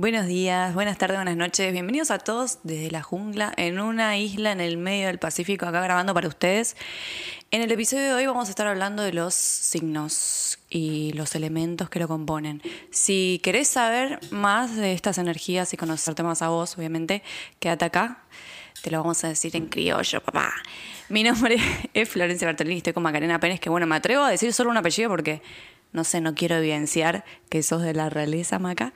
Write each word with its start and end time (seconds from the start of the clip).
Buenos 0.00 0.28
días, 0.28 0.74
buenas 0.74 0.96
tardes, 0.96 1.16
buenas 1.16 1.36
noches. 1.36 1.72
Bienvenidos 1.72 2.12
a 2.12 2.18
todos 2.20 2.60
desde 2.62 2.88
la 2.88 3.02
jungla, 3.02 3.52
en 3.56 3.80
una 3.80 4.16
isla 4.16 4.52
en 4.52 4.60
el 4.60 4.76
medio 4.76 5.08
del 5.08 5.18
Pacífico, 5.18 5.66
acá 5.66 5.80
grabando 5.80 6.14
para 6.14 6.28
ustedes. 6.28 6.76
En 7.50 7.62
el 7.62 7.72
episodio 7.72 8.04
de 8.04 8.14
hoy 8.14 8.26
vamos 8.26 8.46
a 8.46 8.50
estar 8.50 8.68
hablando 8.68 9.02
de 9.02 9.12
los 9.12 9.34
signos 9.34 10.60
y 10.70 11.14
los 11.14 11.34
elementos 11.34 11.90
que 11.90 11.98
lo 11.98 12.06
componen. 12.06 12.62
Si 12.92 13.40
querés 13.42 13.66
saber 13.66 14.20
más 14.30 14.76
de 14.76 14.92
estas 14.92 15.18
energías 15.18 15.74
y 15.74 15.76
conocerte 15.76 16.22
más 16.22 16.42
a 16.42 16.48
vos, 16.48 16.78
obviamente, 16.78 17.24
quédate 17.58 17.86
acá. 17.86 18.22
Te 18.82 18.92
lo 18.92 19.00
vamos 19.00 19.24
a 19.24 19.28
decir 19.30 19.56
en 19.56 19.66
criollo, 19.66 20.20
papá. 20.20 20.54
Mi 21.08 21.24
nombre 21.24 21.56
es 21.92 22.08
Florencia 22.08 22.46
Bertolini, 22.46 22.76
estoy 22.76 22.92
con 22.92 23.02
Macarena 23.02 23.40
Pérez, 23.40 23.58
que 23.58 23.68
bueno, 23.68 23.88
me 23.88 23.96
atrevo 23.96 24.22
a 24.22 24.30
decir 24.30 24.52
solo 24.52 24.70
un 24.70 24.76
apellido 24.76 25.10
porque 25.10 25.42
no 25.92 26.04
sé, 26.04 26.20
no 26.20 26.34
quiero 26.34 26.56
evidenciar 26.56 27.24
que 27.48 27.62
sos 27.62 27.82
de 27.82 27.94
la 27.94 28.10
realeza, 28.10 28.58
Maca. 28.58 28.92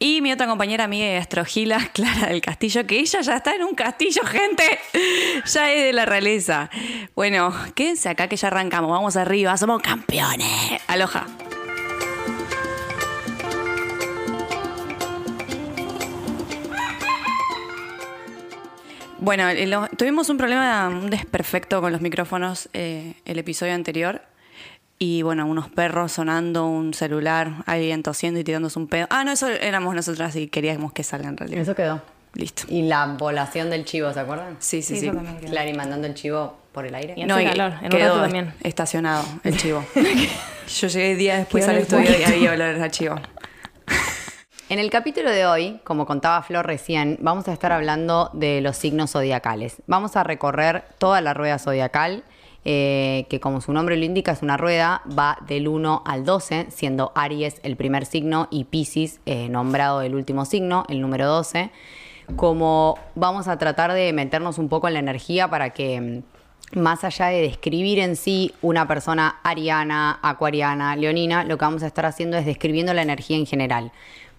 Y 0.00 0.20
mi 0.20 0.32
otra 0.32 0.46
compañera 0.46 0.84
amiga 0.84 1.06
de 1.06 1.16
Astrogila, 1.16 1.90
Clara 1.92 2.28
del 2.28 2.40
Castillo, 2.40 2.86
que 2.86 2.98
ella 2.98 3.20
ya 3.20 3.36
está 3.36 3.54
en 3.54 3.62
un 3.62 3.74
castillo, 3.74 4.22
gente. 4.26 4.64
Ya 5.46 5.72
es 5.72 5.84
de 5.84 5.92
la 5.92 6.06
realeza. 6.06 6.70
Bueno, 7.14 7.54
quédense 7.74 8.08
acá 8.08 8.28
que 8.28 8.36
ya 8.36 8.48
arrancamos. 8.48 8.90
Vamos 8.90 9.16
arriba, 9.16 9.56
somos 9.56 9.80
campeones. 9.82 10.80
Aloja. 10.86 11.26
Bueno, 19.20 19.44
tuvimos 19.96 20.30
un 20.30 20.36
problema, 20.36 20.88
un 20.88 21.10
desperfecto 21.10 21.80
con 21.80 21.92
los 21.92 22.00
micrófonos 22.00 22.68
eh, 22.72 23.14
el 23.24 23.38
episodio 23.38 23.74
anterior 23.74 24.22
y 24.98 25.22
bueno, 25.22 25.46
unos 25.46 25.68
perros 25.68 26.12
sonando, 26.12 26.66
un 26.66 26.92
celular, 26.94 27.62
alguien 27.66 28.02
tosiendo 28.02 28.40
y 28.40 28.44
tirándose 28.44 28.78
un 28.78 28.88
pedo. 28.88 29.06
Ah, 29.10 29.24
no, 29.24 29.32
eso 29.32 29.48
éramos 29.48 29.94
nosotras 29.94 30.34
y 30.36 30.48
queríamos 30.48 30.92
que 30.92 31.04
salga 31.04 31.28
en 31.28 31.36
realidad. 31.36 31.60
Eso 31.60 31.74
quedó. 31.74 32.02
Listo. 32.34 32.64
Y 32.68 32.82
la 32.82 33.06
volación 33.06 33.70
del 33.70 33.84
chivo, 33.84 34.12
¿se 34.12 34.20
acuerdan? 34.20 34.56
Sí, 34.58 34.82
sí, 34.82 35.00
sí. 35.00 35.10
Claro, 35.48 35.70
y 35.70 35.72
mandando 35.72 36.06
el 36.06 36.14
chivo 36.14 36.58
por 36.72 36.84
el 36.84 36.94
aire. 36.94 37.14
Y 37.16 37.24
no, 37.24 37.36
calor, 37.36 37.74
en 37.80 37.90
quedó 37.90 38.20
también. 38.20 38.54
estacionado 38.62 39.24
el 39.44 39.56
chivo. 39.56 39.84
Yo 40.68 40.88
llegué 40.88 41.16
días 41.16 41.38
después 41.38 41.66
al 41.66 41.78
estudio 41.78 42.10
y 42.18 42.24
había 42.24 42.52
olor 42.52 42.80
a 42.82 42.90
chivo. 42.90 43.16
En 44.70 44.78
el 44.78 44.90
capítulo 44.90 45.30
de 45.30 45.46
hoy, 45.46 45.80
como 45.82 46.04
contaba 46.04 46.42
Flor 46.42 46.66
recién, 46.66 47.16
vamos 47.22 47.48
a 47.48 47.54
estar 47.54 47.72
hablando 47.72 48.28
de 48.34 48.60
los 48.60 48.76
signos 48.76 49.12
zodiacales. 49.12 49.76
Vamos 49.86 50.14
a 50.14 50.24
recorrer 50.24 50.84
toda 50.98 51.22
la 51.22 51.32
rueda 51.32 51.58
zodiacal 51.58 52.22
eh, 52.70 53.24
que 53.30 53.40
como 53.40 53.62
su 53.62 53.72
nombre 53.72 53.96
lo 53.96 54.04
indica 54.04 54.30
es 54.30 54.42
una 54.42 54.58
rueda, 54.58 55.00
va 55.18 55.38
del 55.46 55.68
1 55.68 56.02
al 56.04 56.26
12, 56.26 56.66
siendo 56.68 57.12
Aries 57.14 57.60
el 57.62 57.76
primer 57.76 58.04
signo 58.04 58.46
y 58.50 58.64
Pisces 58.64 59.20
eh, 59.24 59.48
nombrado 59.48 60.02
el 60.02 60.14
último 60.14 60.44
signo, 60.44 60.84
el 60.90 61.00
número 61.00 61.26
12. 61.28 61.70
Como 62.36 62.98
vamos 63.14 63.48
a 63.48 63.56
tratar 63.56 63.94
de 63.94 64.12
meternos 64.12 64.58
un 64.58 64.68
poco 64.68 64.86
en 64.86 64.92
la 64.92 65.00
energía 65.00 65.48
para 65.48 65.70
que 65.70 66.22
mm, 66.74 66.78
más 66.78 67.04
allá 67.04 67.28
de 67.28 67.40
describir 67.40 68.00
en 68.00 68.16
sí 68.16 68.52
una 68.60 68.86
persona 68.86 69.36
ariana, 69.44 70.18
acuariana, 70.20 70.94
leonina, 70.94 71.44
lo 71.44 71.56
que 71.56 71.64
vamos 71.64 71.82
a 71.82 71.86
estar 71.86 72.04
haciendo 72.04 72.36
es 72.36 72.44
describiendo 72.44 72.92
la 72.92 73.00
energía 73.00 73.38
en 73.38 73.46
general 73.46 73.92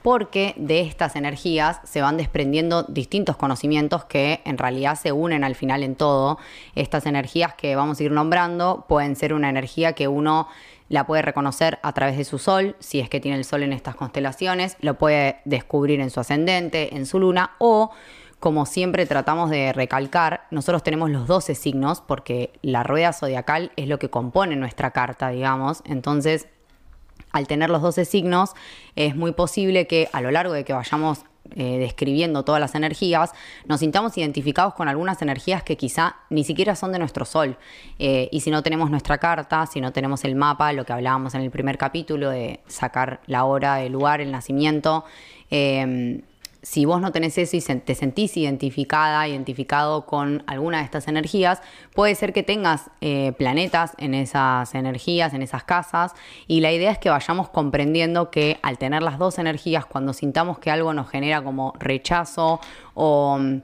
porque 0.09 0.55
de 0.57 0.81
estas 0.81 1.15
energías 1.15 1.81
se 1.83 2.01
van 2.01 2.17
desprendiendo 2.17 2.81
distintos 2.81 3.37
conocimientos 3.37 4.05
que 4.05 4.41
en 4.43 4.57
realidad 4.57 4.95
se 4.95 5.11
unen 5.11 5.43
al 5.43 5.53
final 5.53 5.83
en 5.83 5.93
todo. 5.93 6.39
Estas 6.73 7.05
energías 7.05 7.53
que 7.53 7.75
vamos 7.75 7.99
a 7.99 8.03
ir 8.03 8.11
nombrando 8.11 8.85
pueden 8.89 9.15
ser 9.15 9.35
una 9.35 9.49
energía 9.49 9.93
que 9.93 10.07
uno 10.07 10.47
la 10.87 11.05
puede 11.05 11.21
reconocer 11.21 11.77
a 11.83 11.93
través 11.93 12.17
de 12.17 12.23
su 12.23 12.39
sol, 12.39 12.75
si 12.79 12.99
es 12.99 13.07
que 13.07 13.19
tiene 13.19 13.37
el 13.37 13.45
sol 13.45 13.61
en 13.61 13.71
estas 13.71 13.93
constelaciones, 13.93 14.77
lo 14.81 14.95
puede 14.95 15.41
descubrir 15.45 15.99
en 15.99 16.09
su 16.09 16.19
ascendente, 16.19 16.95
en 16.95 17.05
su 17.05 17.19
luna, 17.19 17.51
o 17.59 17.91
como 18.39 18.65
siempre 18.65 19.05
tratamos 19.05 19.51
de 19.51 19.73
recalcar, 19.73 20.47
nosotros 20.49 20.81
tenemos 20.81 21.11
los 21.11 21.27
12 21.27 21.53
signos 21.53 22.01
porque 22.01 22.51
la 22.63 22.81
rueda 22.81 23.13
zodiacal 23.13 23.71
es 23.75 23.87
lo 23.87 23.99
que 23.99 24.09
compone 24.09 24.55
nuestra 24.55 24.89
carta, 24.89 25.29
digamos, 25.29 25.83
entonces 25.85 26.47
al 27.31 27.47
tener 27.47 27.69
los 27.69 27.81
12 27.81 28.05
signos, 28.05 28.51
es 28.95 29.15
muy 29.15 29.31
posible 29.31 29.87
que 29.87 30.09
a 30.11 30.21
lo 30.21 30.31
largo 30.31 30.53
de 30.53 30.63
que 30.63 30.73
vayamos 30.73 31.25
eh, 31.55 31.79
describiendo 31.79 32.43
todas 32.43 32.61
las 32.61 32.75
energías, 32.75 33.31
nos 33.65 33.79
sintamos 33.79 34.15
identificados 34.17 34.75
con 34.75 34.87
algunas 34.87 35.21
energías 35.21 35.63
que 35.63 35.77
quizá 35.77 36.17
ni 36.29 36.43
siquiera 36.43 36.75
son 36.75 36.91
de 36.91 36.99
nuestro 36.99 37.25
sol. 37.25 37.57
Eh, 37.97 38.29
y 38.31 38.41
si 38.41 38.51
no 38.51 38.61
tenemos 38.61 38.91
nuestra 38.91 39.17
carta, 39.17 39.65
si 39.65 39.81
no 39.81 39.91
tenemos 39.91 40.23
el 40.25 40.35
mapa, 40.35 40.71
lo 40.73 40.85
que 40.85 40.93
hablábamos 40.93 41.33
en 41.33 41.41
el 41.41 41.49
primer 41.49 41.79
capítulo 41.79 42.29
de 42.29 42.59
sacar 42.67 43.21
la 43.25 43.45
hora, 43.45 43.81
el 43.81 43.93
lugar, 43.93 44.21
el 44.21 44.31
nacimiento, 44.31 45.05
eh, 45.49 46.21
si 46.61 46.85
vos 46.85 46.99
no 47.01 47.11
tenés 47.11 47.37
eso 47.37 47.55
y 47.55 47.61
te 47.61 47.95
sentís 47.95 48.35
identificada, 48.37 49.27
identificado 49.27 50.05
con 50.05 50.43
alguna 50.47 50.79
de 50.79 50.83
estas 50.83 51.07
energías, 51.07 51.61
puede 51.93 52.15
ser 52.15 52.33
que 52.33 52.43
tengas 52.43 52.89
eh, 53.01 53.33
planetas 53.37 53.93
en 53.97 54.13
esas 54.13 54.75
energías, 54.75 55.33
en 55.33 55.41
esas 55.41 55.63
casas, 55.63 56.13
y 56.47 56.59
la 56.59 56.71
idea 56.71 56.91
es 56.91 56.97
que 56.97 57.09
vayamos 57.09 57.49
comprendiendo 57.49 58.29
que 58.29 58.59
al 58.61 58.77
tener 58.77 59.03
las 59.03 59.17
dos 59.17 59.39
energías, 59.39 59.85
cuando 59.85 60.13
sintamos 60.13 60.59
que 60.59 60.71
algo 60.71 60.93
nos 60.93 61.09
genera 61.09 61.41
como 61.41 61.73
rechazo 61.79 62.59
o 62.93 63.37
mm, 63.39 63.61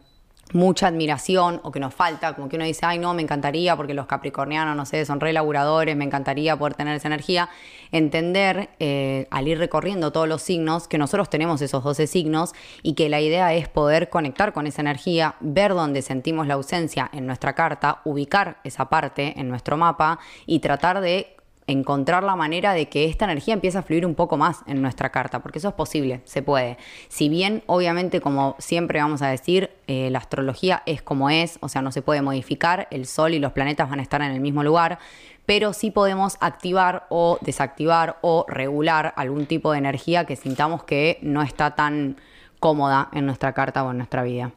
mucha 0.54 0.88
admiración 0.88 1.60
o 1.64 1.72
que 1.72 1.80
nos 1.80 1.94
falta, 1.94 2.34
como 2.36 2.48
que 2.48 2.56
uno 2.56 2.66
dice, 2.66 2.86
ay 2.86 3.00
no, 3.00 3.14
me 3.14 3.22
encantaría 3.22 3.76
porque 3.76 3.94
los 3.94 4.06
capricornianos, 4.06 4.76
no 4.76 4.86
sé, 4.86 5.06
son 5.06 5.20
re 5.20 5.34
laburadores, 5.34 5.96
me 5.96 6.06
encantaría 6.06 6.56
poder 6.56 6.76
tener 6.76 6.96
esa 6.96 7.08
energía, 7.08 7.50
entender 7.92 8.70
eh, 8.80 9.28
al 9.32 9.48
ir 9.48 9.58
recorriendo 9.58 10.12
todos 10.12 10.28
los 10.28 10.42
signos 10.42 10.88
que 10.88 10.98
nosotros 10.98 11.30
tenemos 11.30 11.62
esos 11.62 11.84
12 11.84 12.08
signos 12.08 12.54
y 12.84 12.94
que 12.94 13.10
la 13.10 13.22
idea 13.22 13.54
es 13.54 13.68
poder 13.68 14.10
conectar 14.10 14.54
con 14.54 14.68
esa 14.68 14.82
energía, 14.82 15.36
ver 15.40 15.74
dónde 15.74 16.02
sentimos 16.02 16.48
la 16.48 16.54
ausencia 16.54 17.10
en 17.12 17.26
nuestra 17.26 17.54
carta, 17.54 18.02
ubicar 18.06 18.58
esa 18.64 18.90
parte 18.90 19.34
en 19.40 19.50
nuestro 19.50 19.78
mapa 19.78 20.20
y 20.46 20.60
tratar 20.60 21.02
de 21.02 21.35
encontrar 21.68 22.24
la 22.24 22.36
manera 22.36 22.74
de 22.74 22.88
que 22.88 23.06
esta 23.06 23.26
energía 23.26 23.56
empiece 23.56 23.78
a 23.78 23.84
fluir 23.84 24.06
un 24.06 24.14
poco 24.14 24.38
más 24.38 24.60
en 24.68 24.82
nuestra 24.82 25.10
carta, 25.10 25.40
porque 25.42 25.60
eso 25.60 25.70
es 25.70 25.74
posible, 25.74 26.22
se 26.26 26.42
puede. 26.42 26.78
Si 27.08 27.28
bien, 27.28 27.64
obviamente, 27.66 28.22
como 28.22 28.56
siempre 28.60 29.02
vamos 29.02 29.22
a 29.22 29.28
decir, 29.28 29.72
eh, 29.88 30.10
la 30.12 30.20
astrología 30.20 30.84
es 30.86 31.02
como 31.02 31.30
es, 31.30 31.58
o 31.62 31.70
sea, 31.70 31.82
no 31.82 31.92
se 31.92 32.02
puede 32.02 32.22
modificar, 32.22 32.88
el 32.92 33.08
Sol 33.08 33.34
y 33.34 33.40
los 33.40 33.52
planetas 33.52 33.90
van 33.90 34.00
a 34.00 34.04
estar 34.04 34.22
en 34.22 34.32
el 34.32 34.42
mismo 34.42 34.64
lugar, 34.64 35.00
pero 35.46 35.74
sí 35.74 35.92
podemos 35.92 36.38
activar 36.40 37.08
o 37.10 37.40
desactivar 37.42 38.18
o 38.22 38.46
regular 38.48 39.14
algún 39.16 39.46
tipo 39.46 39.72
de 39.72 39.80
energía 39.80 40.26
que 40.26 40.36
sintamos 40.36 40.84
que 40.84 41.20
no 41.22 41.42
está 41.42 41.76
tan 41.76 42.18
cómoda 42.60 43.10
en 43.12 43.26
nuestra 43.26 43.54
carta 43.54 43.84
o 43.84 43.92
en 43.92 43.98
nuestra 43.98 44.24
vida. 44.24 44.52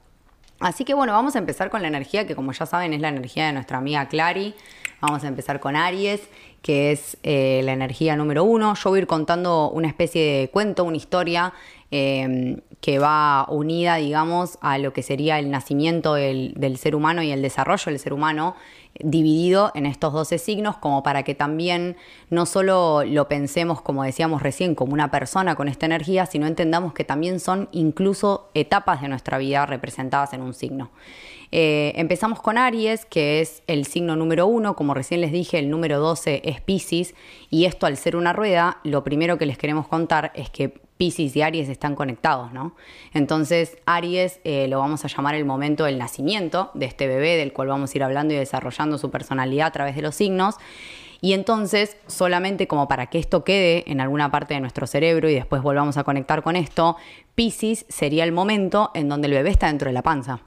Así 0.61 0.85
que 0.85 0.95
bueno, 0.95 1.13
vamos 1.13 1.37
a 1.37 1.39
empezar 1.39 1.71
con 1.71 1.83
la 1.83 1.89
energía 1.89 2.27
que 2.27 2.35
como 2.35 2.53
ya 2.53 2.67
saben 2.67 2.93
es 2.93 3.01
la 3.01 3.09
energía 3.09 3.47
de 3.47 3.53
nuestra 3.53 3.79
amiga 3.79 4.09
Clary. 4.09 4.55
Vamos 5.01 5.23
a 5.23 5.29
empezar 5.29 5.61
con 5.61 5.77
Aries 5.77 6.29
que 6.63 6.93
es 6.93 7.17
eh, 7.23 7.61
la 7.65 7.73
energía 7.73 8.17
número 8.17 8.45
uno. 8.45 8.75
Yo 8.75 8.91
voy 8.91 8.99
a 8.99 9.03
ir 9.03 9.07
contando 9.07 9.71
una 9.71 9.89
especie 9.89 10.41
de 10.41 10.51
cuento, 10.51 10.85
una 10.85 10.97
historia 10.97 11.53
em, 11.91 12.61
que 12.81 12.99
va 12.99 13.47
unida, 13.49 13.97
digamos, 13.97 14.59
a 14.61 14.79
lo 14.79 14.93
que 14.93 15.03
sería 15.03 15.39
el 15.39 15.51
nacimiento 15.51 16.15
del, 16.15 16.77
ser 16.79 16.95
humano 16.95 17.23
y 17.23 17.31
el 17.31 17.43
desarrollo 17.43 17.87
del 17.87 17.99
ser 17.99 18.13
humano, 18.13 18.55
dividido 19.01 19.71
en 19.75 19.87
estos 19.87 20.13
12 20.13 20.39
signos, 20.39 20.77
como 20.77 21.03
para 21.03 21.23
que 21.23 21.35
también 21.35 21.97
no 22.31 22.47
solo 22.47 23.05
lo 23.05 23.29
pensemos, 23.29 23.81
como 23.81 24.03
decíamos 24.03 24.43
recién, 24.43 24.75
como 24.75 24.93
una 24.93 25.11
persona 25.11 25.55
con 25.55 25.69
esta 25.69 25.87
energía, 25.87 26.27
sino 26.27 26.47
entendamos 26.47 26.93
que 26.95 27.05
también 27.05 27.41
son 27.41 27.69
incluso 27.73 28.51
etapas 28.55 29.03
de 29.03 29.09
nuestra 29.09 29.39
vida 29.39 29.67
representadas 29.67 30.33
en 30.33 30.43
un 30.43 30.55
signo. 30.55 30.91
Eh, 31.51 31.93
empezamos 31.97 32.43
con 32.43 32.59
Aries, 32.59 33.07
que 33.07 33.41
es 33.41 33.63
el 33.67 33.87
signo 33.87 34.17
número 34.17 34.47
uno. 34.47 34.77
Como 34.77 34.95
recién 34.95 35.21
les 35.21 35.33
dije, 35.33 35.59
el 35.59 35.71
número 35.71 35.99
12 35.99 36.43
es 36.45 36.61
Pisces. 36.61 37.15
Y 37.51 37.65
esto, 37.65 37.87
al 37.87 37.97
ser 37.97 38.17
una 38.17 38.33
rueda, 38.33 38.79
lo 38.85 39.03
primero 39.05 39.39
que 39.39 39.47
les 39.47 39.59
queremos 39.59 39.89
contar 39.89 40.33
es 40.35 40.51
que 40.51 40.81
Pisces 40.99 41.35
y 41.37 41.43
Aries 41.43 41.69
están 41.69 41.95
conectados, 41.95 42.53
¿no? 42.53 42.75
Entonces, 43.15 43.79
Aries 43.87 44.41
eh, 44.45 44.67
lo 44.69 44.81
vamos 44.81 45.05
a 45.05 45.09
llamar 45.09 45.37
el 45.37 45.45
momento 45.45 45.85
del 45.85 45.97
nacimiento 45.97 46.71
de 46.75 46.87
este 46.87 47.07
bebé, 47.07 47.37
del 47.37 47.53
cual 47.53 47.69
vamos 47.69 47.95
a 47.95 47.97
ir 47.97 48.03
hablando 48.03 48.35
y 48.35 48.37
desarrollando 48.37 48.99
su 48.99 49.11
personalidad 49.11 49.69
a 49.69 49.73
través 49.73 49.97
de 49.97 50.03
los 50.03 50.17
signos. 50.17 50.57
Y 51.21 51.33
entonces, 51.33 51.97
solamente 52.07 52.69
como 52.69 52.87
para 52.89 53.07
que 53.07 53.19
esto 53.19 53.43
quede 53.45 53.91
en 53.91 54.01
alguna 54.01 54.31
parte 54.31 54.55
de 54.55 54.61
nuestro 54.61 54.87
cerebro 54.87 55.29
y 55.29 55.35
después 55.35 55.63
volvamos 55.63 55.97
a 55.97 56.05
conectar 56.05 56.43
con 56.43 56.57
esto, 56.57 56.97
Pisces 57.35 57.87
sería 57.89 58.25
el 58.25 58.33
momento 58.33 58.91
en 58.95 59.09
donde 59.09 59.29
el 59.29 59.35
bebé 59.35 59.51
está 59.51 59.69
dentro 59.69 59.89
de 59.89 59.95
la 59.95 60.03
panza. 60.03 60.41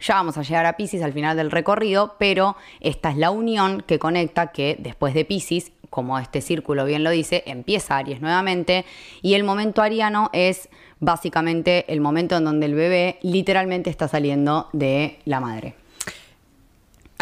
Ya 0.00 0.14
vamos 0.14 0.36
a 0.36 0.42
llegar 0.42 0.66
a 0.66 0.76
Pisces 0.76 1.02
al 1.02 1.12
final 1.12 1.36
del 1.36 1.52
recorrido, 1.52 2.16
pero 2.18 2.56
esta 2.80 3.10
es 3.10 3.16
la 3.16 3.30
unión 3.30 3.82
que 3.86 4.00
conecta 4.00 4.50
que 4.50 4.76
después 4.80 5.14
de 5.14 5.24
Pisces, 5.24 5.70
como 5.92 6.18
este 6.18 6.40
círculo 6.40 6.86
bien 6.86 7.04
lo 7.04 7.10
dice, 7.10 7.42
empieza 7.44 7.98
Aries 7.98 8.22
nuevamente 8.22 8.86
y 9.20 9.34
el 9.34 9.44
momento 9.44 9.82
ariano 9.82 10.30
es 10.32 10.70
básicamente 11.00 11.84
el 11.92 12.00
momento 12.00 12.34
en 12.38 12.44
donde 12.44 12.64
el 12.64 12.74
bebé 12.74 13.18
literalmente 13.20 13.90
está 13.90 14.08
saliendo 14.08 14.70
de 14.72 15.18
la 15.26 15.40
madre. 15.40 15.81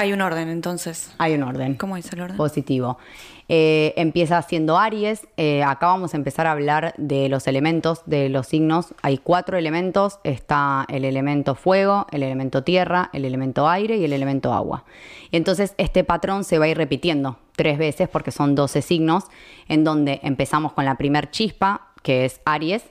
Hay 0.01 0.15
un 0.15 0.23
orden 0.23 0.49
entonces. 0.49 1.13
Hay 1.19 1.35
un 1.35 1.43
orden. 1.43 1.75
¿Cómo 1.75 1.95
es 1.95 2.11
el 2.15 2.23
orden? 2.23 2.39
Positivo. 2.39 2.97
Eh, 3.51 3.93
empieza 3.99 4.41
siendo 4.41 4.79
Aries. 4.79 5.29
Eh, 5.37 5.63
acá 5.63 5.89
vamos 5.89 6.15
a 6.15 6.17
empezar 6.17 6.47
a 6.47 6.53
hablar 6.53 6.95
de 6.97 7.29
los 7.29 7.47
elementos, 7.47 8.01
de 8.07 8.31
los 8.31 8.47
signos. 8.47 8.95
Hay 9.03 9.19
cuatro 9.19 9.59
elementos. 9.59 10.19
Está 10.25 10.87
el 10.89 11.05
elemento 11.05 11.55
fuego, 11.55 12.07
el 12.13 12.23
elemento 12.23 12.65
tierra, 12.65 13.11
el 13.13 13.27
elemento 13.27 13.69
aire 13.69 13.99
y 13.99 14.05
el 14.07 14.15
elemento 14.15 14.55
agua. 14.55 14.85
Entonces 15.33 15.75
este 15.77 16.03
patrón 16.03 16.45
se 16.45 16.59
va 16.59 16.65
a 16.65 16.69
ir 16.69 16.79
repitiendo 16.79 17.37
tres 17.55 17.77
veces 17.77 18.09
porque 18.09 18.31
son 18.31 18.55
12 18.55 18.81
signos, 18.81 19.25
en 19.69 19.85
donde 19.85 20.21
empezamos 20.23 20.73
con 20.73 20.87
la 20.87 20.97
primer 20.97 21.31
chispa, 21.31 21.89
que 22.03 22.25
es 22.25 22.41
Aries. 22.47 22.85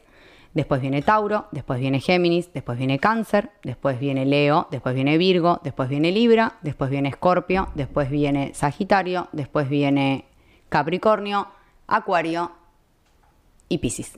Después 0.54 0.82
viene 0.82 1.02
Tauro, 1.04 1.48
después 1.52 1.80
viene 1.80 2.00
Géminis, 2.00 2.52
después 2.54 2.78
viene 2.78 2.98
Cáncer, 2.98 3.52
después 3.64 4.00
viene 4.00 4.26
Leo, 4.26 4.68
después 4.72 4.96
viene 4.96 5.18
Virgo, 5.18 5.62
después 5.64 5.90
viene 5.90 6.12
Libra, 6.12 6.58
después 6.62 6.90
viene 6.90 7.10
Escorpio, 7.10 7.70
después 7.76 8.10
viene 8.10 8.54
Sagitario, 8.56 9.30
después 9.32 9.70
viene 9.70 10.26
Capricornio, 10.70 11.48
Acuario 11.88 12.52
y 13.68 13.78
Piscis. 13.78 14.18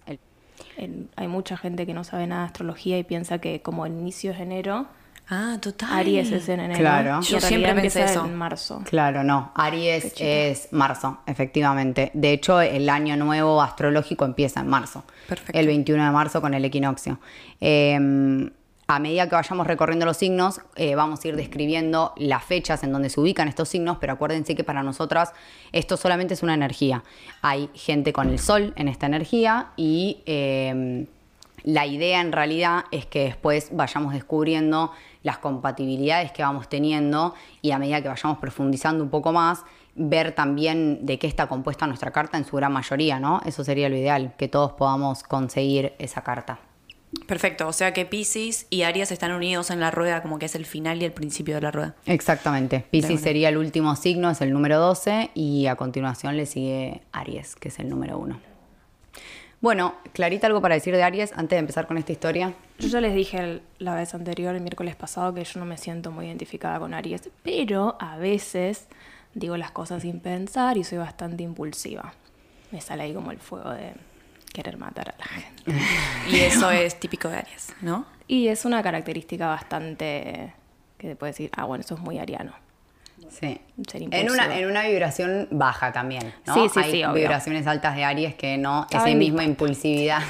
hay 1.16 1.28
mucha 1.28 1.58
gente 1.58 1.86
que 1.86 1.94
no 1.94 2.06
sabe 2.06 2.28
nada 2.28 2.44
de 2.44 2.48
astrología 2.48 2.98
y 2.98 3.04
piensa 3.04 3.40
que 3.40 3.62
como 3.62 3.86
el 3.86 3.92
inicio 3.92 4.32
es 4.32 4.40
enero, 4.40 4.88
Ah, 5.30 5.58
total. 5.62 5.90
Aries 5.94 6.32
es 6.32 6.50
en 6.50 6.60
enero. 6.60 6.80
Claro. 6.80 7.22
Yo 7.22 7.40
siempre 7.40 7.74
pensé 7.74 8.04
eso. 8.04 8.26
en 8.26 8.36
marzo. 8.36 8.82
Claro, 8.86 9.24
no. 9.24 9.52
Aries 9.56 10.14
es 10.20 10.68
marzo, 10.72 11.20
efectivamente. 11.26 12.12
De 12.14 12.32
hecho, 12.34 12.60
el 12.60 12.90
año 12.90 13.16
nuevo 13.16 13.62
astrológico 13.62 14.26
empieza 14.26 14.60
en 14.60 14.68
marzo. 14.68 15.04
Perfecto. 15.28 15.58
El 15.58 15.68
21 15.68 16.04
de 16.04 16.12
marzo 16.12 16.42
con 16.42 16.54
el 16.54 16.66
equinoccio. 16.66 17.20
Eh, 17.62 18.52
a 18.92 19.00
medida 19.00 19.30
que 19.30 19.36
vayamos 19.36 19.68
recorriendo 19.68 20.06
los 20.06 20.18
signos, 20.18 20.60
eh, 20.76 20.96
vamos 20.96 21.24
a 21.24 21.28
ir 21.30 21.38
describiendo 21.38 22.14
las 22.18 22.44
fechas 22.44 22.84
en 22.84 22.92
donde 22.92 23.10
se 23.10 23.22
ubican 23.22 23.48
estos 23.48 23.70
signos, 23.70 23.98
pero 24.02 24.12
acuérdense 24.12 24.54
que 24.54 24.66
para 24.66 24.84
nosotras 24.84 25.32
esto 25.72 25.96
solamente 25.96 26.34
es 26.34 26.44
una 26.44 26.56
energía. 26.56 27.02
Hay 27.42 27.70
gente 27.74 28.12
con 28.12 28.28
el 28.30 28.38
sol 28.38 28.74
en 28.76 28.90
esta 28.90 29.06
energía 29.06 29.68
y 29.78 30.24
eh, 30.26 31.06
la 31.64 31.86
idea 31.86 32.22
en 32.22 32.32
realidad 32.32 32.86
es 32.92 33.06
que 33.06 33.26
después 33.26 33.70
vayamos 33.72 34.14
descubriendo 34.14 34.92
las 35.24 35.38
compatibilidades 35.38 36.32
que 36.32 36.44
vamos 36.44 36.70
teniendo 36.70 37.34
y 37.62 37.72
a 37.72 37.80
medida 37.80 38.02
que 38.02 38.10
vayamos 38.10 38.40
profundizando 38.40 39.04
un 39.04 39.10
poco 39.10 39.32
más, 39.32 39.64
ver 39.96 40.34
también 40.34 41.06
de 41.06 41.20
qué 41.20 41.28
está 41.28 41.48
compuesta 41.48 41.86
nuestra 41.88 42.12
carta 42.12 42.38
en 42.38 42.46
su 42.46 42.56
gran 42.56 42.72
mayoría, 42.72 43.20
¿no? 43.20 43.42
Eso 43.46 43.64
sería 43.64 43.90
lo 43.90 43.96
ideal, 43.96 44.34
que 44.38 44.48
todos 44.48 44.74
podamos 44.74 45.24
conseguir 45.24 45.94
esa 46.00 46.24
carta. 46.24 46.60
Perfecto, 47.28 47.68
o 47.68 47.74
sea 47.74 47.92
que 47.92 48.06
Pisces 48.06 48.68
y 48.70 48.84
Aries 48.84 49.12
están 49.12 49.34
unidos 49.34 49.70
en 49.70 49.82
la 49.82 49.92
rueda 49.92 50.22
como 50.22 50.40
que 50.40 50.46
es 50.46 50.56
el 50.56 50.66
final 50.66 51.02
y 51.02 51.06
el 51.06 51.12
principio 51.12 51.56
de 51.56 51.62
la 51.62 51.72
rueda. 51.72 51.96
Exactamente. 52.06 52.86
Pisces 52.90 53.20
sería 53.20 53.50
el 53.50 53.58
último 53.58 53.98
signo, 53.98 54.30
es 54.30 54.40
el 54.40 54.54
número 54.54 54.80
12 54.80 55.32
y 55.34 55.68
a 55.68 55.76
continuación 55.76 56.38
le 56.38 56.46
sigue 56.46 57.02
Aries, 57.12 57.56
que 57.56 57.68
es 57.68 57.80
el 57.80 57.90
número 57.90 58.18
1. 58.18 58.51
Bueno, 59.62 59.94
Clarita, 60.14 60.48
¿algo 60.48 60.60
para 60.60 60.74
decir 60.74 60.96
de 60.96 61.04
Aries 61.04 61.34
antes 61.34 61.52
de 61.52 61.60
empezar 61.60 61.86
con 61.86 62.00
esta 62.00 62.12
historia? 62.12 62.56
Yo 62.80 62.88
ya 62.88 63.00
les 63.00 63.14
dije 63.14 63.62
la 63.78 63.94
vez 63.94 64.16
anterior, 64.16 64.56
el 64.56 64.62
miércoles 64.62 64.96
pasado, 64.96 65.36
que 65.36 65.44
yo 65.44 65.60
no 65.60 65.68
me 65.68 65.78
siento 65.78 66.10
muy 66.10 66.26
identificada 66.26 66.80
con 66.80 66.96
Aries, 66.96 67.30
pero 67.44 67.96
a 68.00 68.18
veces 68.18 68.88
digo 69.36 69.58
las 69.58 69.70
cosas 69.70 70.02
sin 70.02 70.20
pensar 70.20 70.80
y 70.80 70.84
soy 70.84 70.98
bastante 70.98 71.44
impulsiva. 71.44 72.16
Me 72.72 72.82
sale 72.82 73.04
ahí 73.04 73.14
como 73.14 73.30
el 73.30 73.38
fuego 73.38 73.70
de 73.70 73.94
querer 74.52 74.78
matar 74.78 75.14
a 75.14 75.20
la 75.20 75.26
gente. 75.26 75.64
Y 76.32 76.40
eso 76.40 76.72
es 76.72 77.00
típico 77.00 77.30
de 77.30 77.38
Aries, 77.38 77.76
¿no? 77.82 78.08
Y 78.28 78.48
es 78.48 78.66
una 78.66 78.82
característica 78.82 79.46
bastante 79.46 80.56
que 80.98 81.10
te 81.10 81.16
puede 81.16 81.34
decir, 81.34 81.52
ah, 81.56 81.66
bueno, 81.66 81.84
eso 81.84 81.94
es 81.94 82.02
muy 82.02 82.18
ariano. 82.18 82.54
Sí. 83.30 83.60
en 83.94 84.32
una, 84.32 84.58
en 84.58 84.70
una 84.70 84.88
vibración 84.88 85.48
baja 85.52 85.92
también, 85.92 86.34
¿no? 86.46 86.54
Sí, 86.54 86.70
sí, 86.74 86.80
Hay 86.80 86.92
sí, 86.92 87.04
vibraciones 87.14 87.68
altas 87.68 87.96
de 87.96 88.04
Aries 88.04 88.36
que 88.36 88.58
no, 88.58 88.88
esa 88.90 89.06
misma 89.08 89.44
impulsividad. 89.44 90.22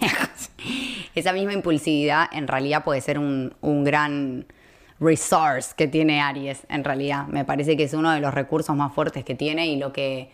esa 1.14 1.32
misma 1.32 1.52
impulsividad 1.52 2.28
en 2.32 2.48
realidad 2.48 2.84
puede 2.84 3.00
ser 3.00 3.18
un, 3.18 3.54
un 3.60 3.84
gran 3.84 4.46
resource 5.00 5.74
que 5.76 5.88
tiene 5.88 6.20
Aries, 6.20 6.66
en 6.68 6.84
realidad. 6.84 7.26
Me 7.26 7.44
parece 7.44 7.76
que 7.76 7.84
es 7.84 7.94
uno 7.94 8.10
de 8.12 8.20
los 8.20 8.32
recursos 8.32 8.74
más 8.76 8.92
fuertes 8.92 9.24
que 9.24 9.34
tiene 9.34 9.66
y 9.66 9.76
lo 9.76 9.92
que 9.92 10.30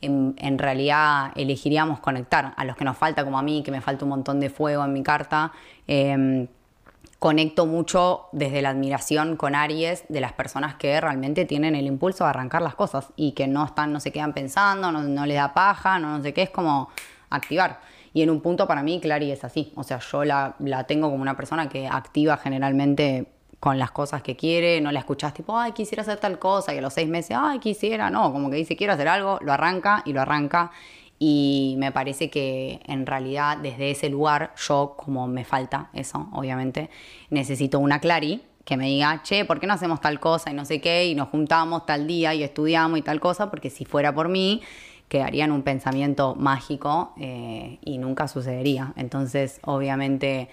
en, 0.00 0.58
realidad 0.58 1.32
elegiríamos 1.36 2.00
conectar. 2.00 2.54
A 2.56 2.64
los 2.64 2.76
que 2.76 2.84
nos 2.84 2.96
falta, 2.96 3.24
como 3.24 3.38
a 3.38 3.42
mí, 3.42 3.62
que 3.62 3.70
me 3.70 3.80
falta 3.80 4.04
un 4.04 4.10
montón 4.10 4.40
de 4.40 4.50
fuego 4.50 4.84
en 4.84 4.92
mi 4.92 5.02
carta, 5.02 5.52
em, 5.86 6.46
conecto 7.18 7.66
mucho 7.66 8.28
desde 8.32 8.62
la 8.62 8.70
admiración 8.70 9.36
con 9.36 9.54
Aries 9.54 10.04
de 10.08 10.20
las 10.20 10.32
personas 10.32 10.74
que 10.74 11.00
realmente 11.00 11.44
tienen 11.44 11.74
el 11.74 11.86
impulso 11.86 12.24
de 12.24 12.30
arrancar 12.30 12.62
las 12.62 12.74
cosas 12.74 13.08
y 13.16 13.32
que 13.32 13.46
no 13.46 13.64
están, 13.64 13.92
no 13.92 14.00
se 14.00 14.12
quedan 14.12 14.32
pensando, 14.32 14.92
no, 14.92 15.02
no 15.02 15.26
les 15.26 15.36
da 15.36 15.54
paja, 15.54 15.98
no, 15.98 16.18
no 16.18 16.22
sé 16.22 16.34
qué, 16.34 16.42
es 16.42 16.50
como 16.50 16.90
activar. 17.30 17.80
Y 18.12 18.22
en 18.22 18.30
un 18.30 18.40
punto 18.40 18.66
para 18.66 18.82
mí, 18.82 19.00
Clary 19.00 19.30
es 19.30 19.44
así. 19.44 19.72
O 19.76 19.82
sea, 19.82 19.98
yo 19.98 20.24
la, 20.24 20.56
la 20.58 20.84
tengo 20.84 21.10
como 21.10 21.20
una 21.20 21.36
persona 21.36 21.68
que 21.68 21.86
activa 21.86 22.36
generalmente 22.36 23.26
con 23.60 23.78
las 23.78 23.90
cosas 23.90 24.22
que 24.22 24.36
quiere, 24.36 24.80
no 24.80 24.92
la 24.92 25.00
escuchás 25.00 25.34
tipo, 25.34 25.58
ay, 25.58 25.72
quisiera 25.72 26.02
hacer 26.02 26.18
tal 26.18 26.38
cosa, 26.38 26.74
y 26.74 26.78
a 26.78 26.80
los 26.80 26.92
seis 26.92 27.08
meses, 27.08 27.36
ay, 27.38 27.58
quisiera, 27.58 28.10
no, 28.10 28.32
como 28.32 28.50
que 28.50 28.56
dice, 28.56 28.76
quiero 28.76 28.92
hacer 28.92 29.08
algo, 29.08 29.38
lo 29.42 29.52
arranca 29.52 30.02
y 30.04 30.12
lo 30.12 30.20
arranca. 30.20 30.70
Y 31.18 31.76
me 31.78 31.92
parece 31.92 32.28
que 32.28 32.80
en 32.86 33.06
realidad 33.06 33.56
desde 33.56 33.90
ese 33.90 34.10
lugar, 34.10 34.52
yo 34.56 34.94
como 34.96 35.26
me 35.26 35.44
falta 35.44 35.90
eso, 35.94 36.28
obviamente, 36.32 36.90
necesito 37.30 37.78
una 37.78 38.00
Clary 38.00 38.42
que 38.66 38.76
me 38.76 38.86
diga, 38.86 39.22
che, 39.22 39.44
¿por 39.44 39.60
qué 39.60 39.66
no 39.66 39.74
hacemos 39.74 40.00
tal 40.00 40.18
cosa 40.18 40.50
y 40.50 40.54
no 40.54 40.64
sé 40.64 40.80
qué? 40.80 41.06
Y 41.06 41.14
nos 41.14 41.28
juntamos 41.28 41.86
tal 41.86 42.06
día 42.06 42.34
y 42.34 42.42
estudiamos 42.42 42.98
y 42.98 43.02
tal 43.02 43.20
cosa, 43.20 43.48
porque 43.48 43.70
si 43.70 43.84
fuera 43.84 44.12
por 44.12 44.28
mí, 44.28 44.60
quedaría 45.08 45.44
en 45.44 45.52
un 45.52 45.62
pensamiento 45.62 46.34
mágico 46.34 47.12
eh, 47.18 47.78
y 47.82 47.98
nunca 47.98 48.28
sucedería. 48.28 48.92
Entonces, 48.96 49.60
obviamente 49.62 50.48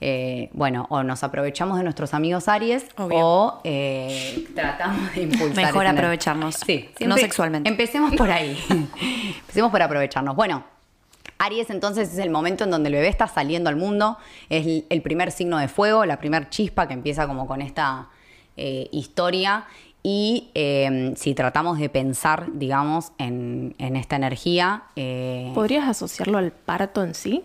eh, 0.00 0.50
bueno, 0.52 0.86
o 0.90 1.02
nos 1.02 1.24
aprovechamos 1.24 1.78
de 1.78 1.84
nuestros 1.84 2.12
amigos 2.12 2.48
Aries 2.48 2.86
o 2.98 3.60
eh, 3.64 4.46
tratamos 4.54 5.14
de 5.14 5.22
impulsar. 5.22 5.64
Mejor 5.64 5.86
aprovecharnos. 5.86 6.56
Sí, 6.56 6.90
no 7.06 7.16
sexualmente. 7.16 7.68
Empecemos 7.68 8.14
por 8.14 8.30
ahí. 8.30 8.58
empecemos 9.40 9.70
por 9.70 9.80
aprovecharnos. 9.80 10.36
Bueno, 10.36 10.64
Aries 11.38 11.70
entonces 11.70 12.12
es 12.12 12.18
el 12.18 12.28
momento 12.28 12.64
en 12.64 12.70
donde 12.70 12.88
el 12.88 12.94
bebé 12.94 13.08
está 13.08 13.26
saliendo 13.26 13.70
al 13.70 13.76
mundo, 13.76 14.18
es 14.50 14.84
el 14.88 15.02
primer 15.02 15.32
signo 15.32 15.58
de 15.58 15.68
fuego, 15.68 16.04
la 16.04 16.18
primer 16.18 16.50
chispa 16.50 16.86
que 16.86 16.94
empieza 16.94 17.26
como 17.26 17.46
con 17.46 17.62
esta 17.62 18.08
eh, 18.58 18.88
historia. 18.92 19.66
Y 20.08 20.50
si 21.16 21.34
tratamos 21.34 21.80
de 21.80 21.88
pensar, 21.88 22.46
digamos, 22.52 23.10
en, 23.18 23.74
en 23.78 23.96
esta 23.96 24.14
energía... 24.14 24.84
¿Podrías 25.52 25.88
asociarlo 25.88 26.38
al 26.38 26.52
parto 26.52 27.02
en 27.02 27.12
sí? 27.12 27.42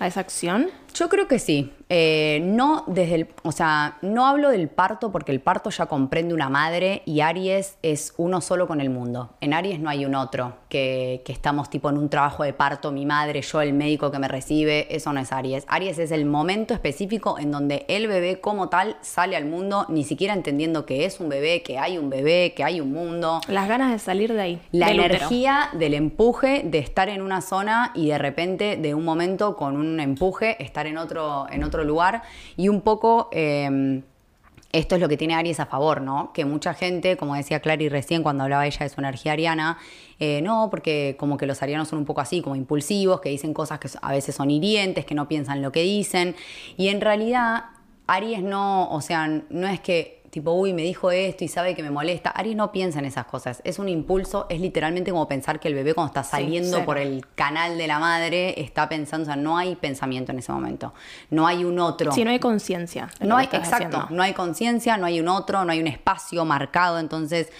¿A 0.00 0.06
esa 0.06 0.20
acción? 0.20 0.70
Yo 0.94 1.10
creo 1.10 1.28
que 1.28 1.38
sí. 1.38 1.70
Eh, 1.94 2.40
no 2.42 2.84
desde 2.86 3.16
el, 3.16 3.28
o 3.42 3.52
sea, 3.52 3.98
no 4.00 4.26
hablo 4.26 4.48
del 4.48 4.68
parto 4.68 5.12
porque 5.12 5.30
el 5.30 5.40
parto 5.40 5.68
ya 5.68 5.84
comprende 5.84 6.32
una 6.32 6.48
madre 6.48 7.02
y 7.04 7.20
Aries 7.20 7.76
es 7.82 8.14
uno 8.16 8.40
solo 8.40 8.66
con 8.66 8.80
el 8.80 8.88
mundo. 8.88 9.34
En 9.42 9.52
Aries 9.52 9.78
no 9.78 9.90
hay 9.90 10.06
un 10.06 10.14
otro, 10.14 10.54
que, 10.70 11.20
que, 11.26 11.32
estamos 11.32 11.68
tipo 11.68 11.90
en 11.90 11.98
un 11.98 12.08
trabajo 12.08 12.44
de 12.44 12.54
parto, 12.54 12.92
mi 12.92 13.04
madre, 13.04 13.42
yo, 13.42 13.60
el 13.60 13.74
médico 13.74 14.10
que 14.10 14.18
me 14.18 14.26
recibe, 14.26 14.86
eso 14.88 15.12
no 15.12 15.20
es 15.20 15.32
Aries. 15.32 15.66
Aries 15.68 15.98
es 15.98 16.12
el 16.12 16.24
momento 16.24 16.72
específico 16.72 17.38
en 17.38 17.50
donde 17.50 17.84
el 17.88 18.08
bebé 18.08 18.40
como 18.40 18.70
tal 18.70 18.96
sale 19.02 19.36
al 19.36 19.44
mundo, 19.44 19.84
ni 19.90 20.04
siquiera 20.04 20.32
entendiendo 20.32 20.86
que 20.86 21.04
es 21.04 21.20
un 21.20 21.28
bebé, 21.28 21.62
que 21.62 21.78
hay 21.78 21.98
un 21.98 22.08
bebé, 22.08 22.54
que 22.56 22.64
hay 22.64 22.80
un 22.80 22.90
mundo. 22.90 23.42
Las 23.48 23.68
ganas 23.68 23.92
de 23.92 23.98
salir 23.98 24.32
de 24.32 24.40
ahí. 24.40 24.60
La 24.70 24.90
energía 24.90 25.68
del 25.74 25.92
empuje, 25.92 26.62
de 26.64 26.78
estar 26.78 27.10
en 27.10 27.20
una 27.20 27.42
zona 27.42 27.92
y 27.94 28.08
de 28.08 28.16
repente, 28.16 28.78
de 28.78 28.94
un 28.94 29.04
momento, 29.04 29.56
con 29.56 29.76
un 29.76 30.00
empuje, 30.00 30.56
estar 30.62 30.86
en 30.86 30.96
otro, 30.96 31.44
en 31.50 31.64
otro 31.64 31.81
lugar 31.84 32.22
y 32.56 32.68
un 32.68 32.80
poco... 32.80 33.28
Em, 33.32 34.02
esto 34.72 34.94
es 34.94 35.02
lo 35.02 35.08
que 35.08 35.18
tiene 35.18 35.34
Aries 35.34 35.60
a 35.60 35.66
favor, 35.66 36.00
¿no? 36.00 36.32
Que 36.32 36.46
mucha 36.46 36.72
gente, 36.72 37.18
como 37.18 37.34
decía 37.34 37.60
Clary 37.60 37.90
recién 37.90 38.22
cuando 38.22 38.44
hablaba 38.44 38.66
ella 38.66 38.78
de 38.80 38.88
su 38.88 39.00
energía 39.00 39.32
ariana, 39.32 39.76
eh, 40.18 40.40
no, 40.40 40.68
porque 40.70 41.14
como 41.18 41.36
que 41.36 41.46
los 41.46 41.62
arianos 41.62 41.88
son 41.88 41.98
un 41.98 42.06
poco 42.06 42.22
así, 42.22 42.40
como 42.40 42.56
impulsivos, 42.56 43.20
que 43.20 43.28
dicen 43.28 43.52
cosas 43.52 43.78
que 43.78 43.88
a 44.00 44.12
veces 44.12 44.34
son 44.34 44.50
hirientes, 44.50 45.04
que 45.04 45.14
no 45.14 45.28
piensan 45.28 45.60
lo 45.60 45.72
que 45.72 45.82
dicen. 45.82 46.34
Y 46.78 46.88
en 46.88 47.02
realidad, 47.02 47.64
Aries 48.06 48.42
no, 48.42 48.90
o 48.90 49.02
sea, 49.02 49.28
no 49.28 49.68
es 49.68 49.80
que 49.80 50.21
tipo, 50.32 50.52
uy, 50.52 50.72
me 50.72 50.80
dijo 50.80 51.10
esto 51.10 51.44
y 51.44 51.48
sabe 51.48 51.74
que 51.74 51.82
me 51.82 51.90
molesta. 51.90 52.30
Aries 52.30 52.56
no 52.56 52.72
piensa 52.72 53.00
en 53.00 53.04
esas 53.04 53.26
cosas. 53.26 53.60
Es 53.64 53.78
un 53.78 53.90
impulso, 53.90 54.46
es 54.48 54.62
literalmente 54.62 55.10
como 55.10 55.28
pensar 55.28 55.60
que 55.60 55.68
el 55.68 55.74
bebé 55.74 55.92
cuando 55.92 56.08
está 56.08 56.24
saliendo 56.24 56.86
por 56.86 56.96
el 56.96 57.26
canal 57.34 57.76
de 57.76 57.86
la 57.86 57.98
madre 57.98 58.58
está 58.58 58.88
pensando, 58.88 59.24
o 59.24 59.26
sea, 59.26 59.36
no 59.36 59.58
hay 59.58 59.76
pensamiento 59.76 60.32
en 60.32 60.38
ese 60.38 60.50
momento. 60.50 60.94
No 61.28 61.46
hay 61.46 61.66
un 61.66 61.78
otro. 61.78 62.12
Sí, 62.12 62.24
no 62.24 62.30
hay 62.30 62.38
conciencia. 62.38 63.10
No 63.20 63.36
hay, 63.36 63.44
exacto, 63.52 64.06
no 64.08 64.22
hay 64.22 64.32
conciencia, 64.32 64.96
no 64.96 65.04
hay 65.04 65.20
un 65.20 65.28
otro, 65.28 65.66
no 65.66 65.72
hay 65.72 65.80
un 65.80 65.86
espacio 65.86 66.46
marcado. 66.46 66.98
Entonces, 66.98 67.52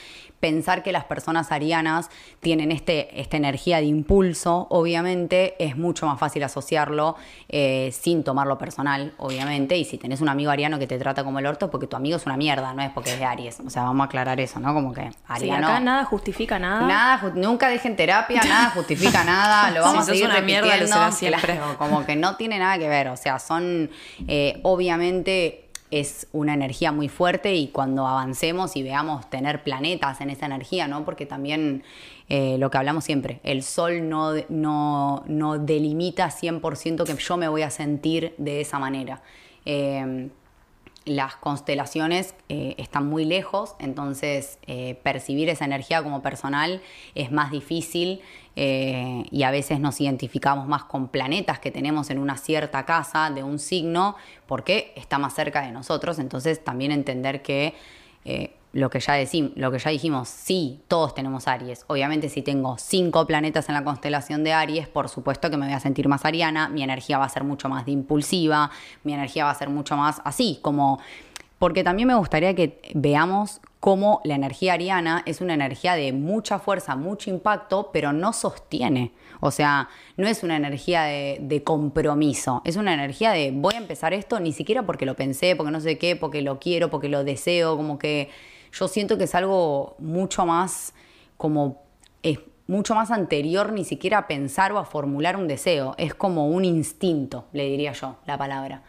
pensar 0.43 0.83
que 0.83 0.91
las 0.91 1.05
personas 1.05 1.53
arianas 1.53 2.11
tienen 2.41 2.73
este, 2.73 3.21
esta 3.21 3.37
energía 3.37 3.77
de 3.77 3.85
impulso, 3.85 4.67
obviamente 4.71 5.55
es 5.65 5.77
mucho 5.77 6.05
más 6.07 6.19
fácil 6.19 6.43
asociarlo 6.43 7.15
eh, 7.49 7.91
sin 7.93 8.25
tomarlo 8.25 8.59
personal, 8.59 9.15
obviamente. 9.19 9.77
Y 9.77 9.85
si 9.85 9.99
tenés 9.99 10.21
un 10.21 10.29
amigo 10.29 10.51
ariano 10.51 10.81
que 10.81 10.89
te 10.89 10.99
trata 10.99 11.23
como 11.23 11.39
el 11.39 11.47
orto, 11.47 11.71
porque 11.71 11.87
tu 11.87 11.95
amigo 11.95 12.17
es 12.17 12.27
una 12.27 12.37
mierda, 12.37 12.75
no 12.75 12.83
es 12.83 12.91
porque 12.91 13.13
es 13.13 13.21
de 13.21 13.25
Aries. 13.25 13.61
O 13.61 13.71
sea, 13.71 13.85
vamos 13.85 14.01
a 14.03 14.05
aclarar 14.07 14.41
eso, 14.41 14.59
¿no? 14.59 14.75
Como 14.75 14.93
que 14.93 15.11
Sí, 15.13 15.17
ariano. 15.29 15.69
acá 15.69 15.79
nada 15.79 16.05
justifica 16.07 16.59
nada. 16.59 16.89
Nada, 16.89 17.21
ju- 17.21 17.35
nunca 17.35 17.69
dejen 17.69 17.95
terapia, 17.95 18.43
nada 18.49 18.71
justifica 18.71 19.23
nada, 19.23 19.71
lo 19.71 19.83
vamos 19.83 20.07
Si 20.07 20.11
a 20.11 20.15
seguir 20.15 20.29
una 20.29 20.41
mierda, 20.41 20.67
lo 20.67 20.73
repitiendo. 20.73 21.13
siempre. 21.13 21.55
Claro, 21.55 21.79
como 21.79 22.05
que 22.05 22.17
no 22.17 22.35
tiene 22.35 22.59
nada 22.59 22.79
que 22.79 22.89
ver, 22.89 23.07
o 23.11 23.17
sea, 23.17 23.39
son, 23.39 23.91
eh, 24.27 24.59
obviamente 24.65 25.62
es 25.93 26.27
una 26.33 26.55
energía 26.55 26.91
muy 26.91 27.09
fuerte 27.09 27.55
y 27.55 27.69
cuando 27.69 28.07
avancemos 28.07 28.77
y 28.77 28.83
veamos 28.83 29.29
tener 29.31 29.63
planetas 29.63 30.21
en 30.21 30.31
esa 30.31 30.47
energía, 30.47 30.89
¿no? 30.89 31.05
Porque 31.05 31.27
también 31.27 31.85
eh, 32.29 32.57
lo 32.59 32.71
que 32.71 32.79
hablamos 32.79 33.05
siempre, 33.05 33.41
el 33.45 33.63
sol 33.63 34.09
no, 34.09 34.33
no, 34.49 35.23
no 35.27 35.59
delimita 35.59 36.31
100% 36.31 37.05
que 37.05 37.15
yo 37.15 37.37
me 37.37 37.47
voy 37.47 37.63
a 37.63 37.71
sentir 37.71 38.35
de 38.39 38.63
esa 38.63 38.79
manera. 38.79 39.23
Eh, 39.67 40.31
las 41.05 41.37
constelaciones 41.37 42.35
eh, 42.49 42.75
están 42.79 43.07
muy 43.07 43.25
lejos, 43.25 43.75
entonces 43.79 44.59
eh, 44.67 44.99
percibir 45.03 45.49
esa 45.49 45.65
energía 45.65 46.03
como 46.03 46.23
personal 46.23 46.81
es 47.15 47.33
más 47.33 47.51
difícil 47.51 48.21
eh, 48.55 49.25
y 49.31 49.43
a 49.43 49.51
veces 49.51 49.81
nos 49.81 50.01
identificamos 50.01 50.69
más 50.69 50.85
con 50.85 51.09
planetas 51.09 51.59
que 51.59 51.71
tenemos 51.71 52.11
en 52.11 52.19
una 52.19 52.37
cierta 52.37 52.85
casa 52.85 53.31
de 53.31 53.43
un 53.43 53.59
signo 53.59 54.17
porque 54.47 54.93
está 54.97 55.19
más 55.19 55.35
cerca 55.35 55.63
de 55.63 55.73
nosotros, 55.73 56.19
entonces 56.19 56.63
también 56.63 56.93
entender 56.93 57.43
que 57.43 57.75
lo, 58.73 58.89
que 58.91 59.01
ya 59.01 59.15
lo 59.57 59.71
que 59.71 59.79
ya 59.79 59.91
dijimos, 59.91 60.29
sí, 60.29 60.81
todos 60.89 61.15
tenemos 61.15 61.47
Aries. 61.47 61.85
Obviamente 61.89 62.29
si 62.29 62.43
tengo 62.43 62.79
cinco 62.79 63.27
planetas 63.27 63.69
en 63.69 63.75
la 63.75 63.85
constelación 63.85 64.45
de 64.45 64.53
Aries, 64.53 64.89
por 64.89 65.09
supuesto 65.09 65.51
que 65.51 65.57
me 65.57 65.67
voy 65.67 65.75
a 65.75 65.81
sentir 65.81 66.09
más 66.09 66.25
ariana, 66.25 66.69
mi 66.69 66.83
energía 66.83 67.19
va 67.19 67.27
a 67.27 67.29
ser 67.29 67.45
mucho 67.45 67.69
más 67.69 67.85
de 67.85 67.93
impulsiva, 67.93 68.71
mi 69.05 69.13
energía 69.13 69.45
va 69.45 69.51
a 69.51 69.55
ser 69.55 69.69
mucho 69.69 69.97
más 69.97 70.21
así, 70.25 70.59
como... 70.63 71.01
Porque 71.59 71.85
también 71.85 72.09
me 72.09 72.17
gustaría 72.17 72.57
que 72.57 72.81
veamos 72.93 73.61
cómo 73.79 74.21
la 74.25 74.35
energía 74.35 74.73
ariana 74.73 75.23
es 75.27 75.41
una 75.41 75.55
energía 75.55 75.95
de 75.95 76.13
mucha 76.13 76.59
fuerza, 76.59 76.97
mucho 76.97 77.31
impacto, 77.31 77.91
pero 77.93 78.13
no 78.13 78.33
sostiene. 78.33 79.13
O 79.39 79.53
sea, 79.53 79.89
no 80.17 80.27
es 80.27 80.43
una 80.43 80.57
energía 80.57 81.05
de 81.05 81.63
compromiso, 81.65 82.63
es 82.65 82.75
una 82.75 82.95
energía 82.95 83.31
de 83.31 83.53
voy 83.55 83.75
a 83.75 83.79
empezar 83.79 84.13
esto 84.13 84.41
ni 84.41 84.53
siquiera 84.53 84.85
porque 84.85 85.07
lo 85.07 85.15
pensé, 85.15 85.55
porque 85.55 85.71
no 85.71 85.81
sé 85.81 85.99
qué, 85.99 86.17
porque 86.17 86.43
lo 86.43 86.59
quiero, 86.59 86.91
porque 86.91 87.09
lo 87.09 87.23
deseo, 87.23 87.77
como 87.77 87.97
que 87.97 88.29
yo 88.73 88.89
siento 88.89 89.19
que 89.19 89.25
es 89.25 89.35
algo 89.35 89.97
mucho 89.99 90.47
más 90.47 90.95
como 91.37 91.83
es 92.23 92.39
mucho 92.67 92.95
más 92.95 93.11
anterior 93.11 93.73
ni 93.73 93.85
siquiera 93.85 94.19
a 94.19 94.27
pensar 94.27 94.73
o 94.73 94.79
a 94.79 94.85
formular 94.85 95.37
un 95.37 95.49
deseo, 95.49 95.95
es 95.99 96.15
como 96.15 96.49
un 96.49 96.65
instinto, 96.65 97.47
le 97.53 97.65
diría 97.65 97.93
yo, 97.93 98.17
la 98.27 98.39
palabra. 98.39 98.83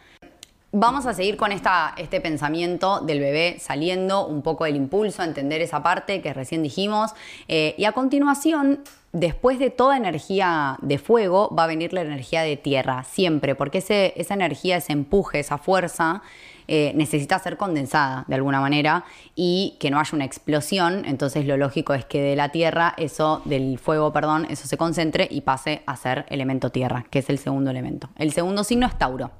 Vamos 0.76 1.06
a 1.06 1.14
seguir 1.14 1.36
con 1.36 1.52
esta, 1.52 1.94
este 1.96 2.20
pensamiento 2.20 3.00
del 3.00 3.20
bebé 3.20 3.58
saliendo 3.60 4.26
un 4.26 4.42
poco 4.42 4.64
del 4.64 4.74
impulso, 4.74 5.22
entender 5.22 5.60
esa 5.60 5.84
parte 5.84 6.20
que 6.20 6.32
recién 6.32 6.64
dijimos. 6.64 7.12
eh, 7.46 7.76
y 7.78 7.84
a 7.84 7.92
continuación, 7.92 8.80
después 9.12 9.60
de 9.60 9.70
toda 9.70 9.96
energía 9.96 10.76
de 10.82 10.98
fuego, 10.98 11.54
va 11.56 11.64
a 11.64 11.66
venir 11.68 11.92
la 11.92 12.00
energía 12.00 12.42
de 12.42 12.56
tierra, 12.56 13.04
siempre, 13.04 13.54
porque 13.54 13.78
ese, 13.78 14.14
esa 14.16 14.34
energía, 14.34 14.78
ese 14.78 14.92
empuje, 14.92 15.38
esa 15.38 15.58
fuerza, 15.58 16.22
eh, 16.68 16.92
necesita 16.94 17.38
ser 17.38 17.56
condensada 17.56 18.24
de 18.26 18.34
alguna 18.34 18.60
manera 18.60 19.04
y 19.34 19.76
que 19.80 19.90
no 19.90 19.98
haya 19.98 20.10
una 20.12 20.24
explosión. 20.24 21.04
Entonces 21.06 21.46
lo 21.46 21.56
lógico 21.56 21.94
es 21.94 22.04
que 22.04 22.20
de 22.22 22.36
la 22.36 22.50
tierra, 22.50 22.94
eso, 22.96 23.42
del 23.44 23.78
fuego, 23.78 24.12
perdón, 24.12 24.46
eso 24.50 24.66
se 24.66 24.76
concentre 24.76 25.28
y 25.30 25.42
pase 25.42 25.82
a 25.86 25.96
ser 25.96 26.26
elemento 26.28 26.70
tierra, 26.70 27.04
que 27.10 27.20
es 27.20 27.30
el 27.30 27.38
segundo 27.38 27.70
elemento. 27.70 28.08
El 28.16 28.32
segundo 28.32 28.64
signo 28.64 28.86
es 28.86 28.96
Tauro. 28.98 29.30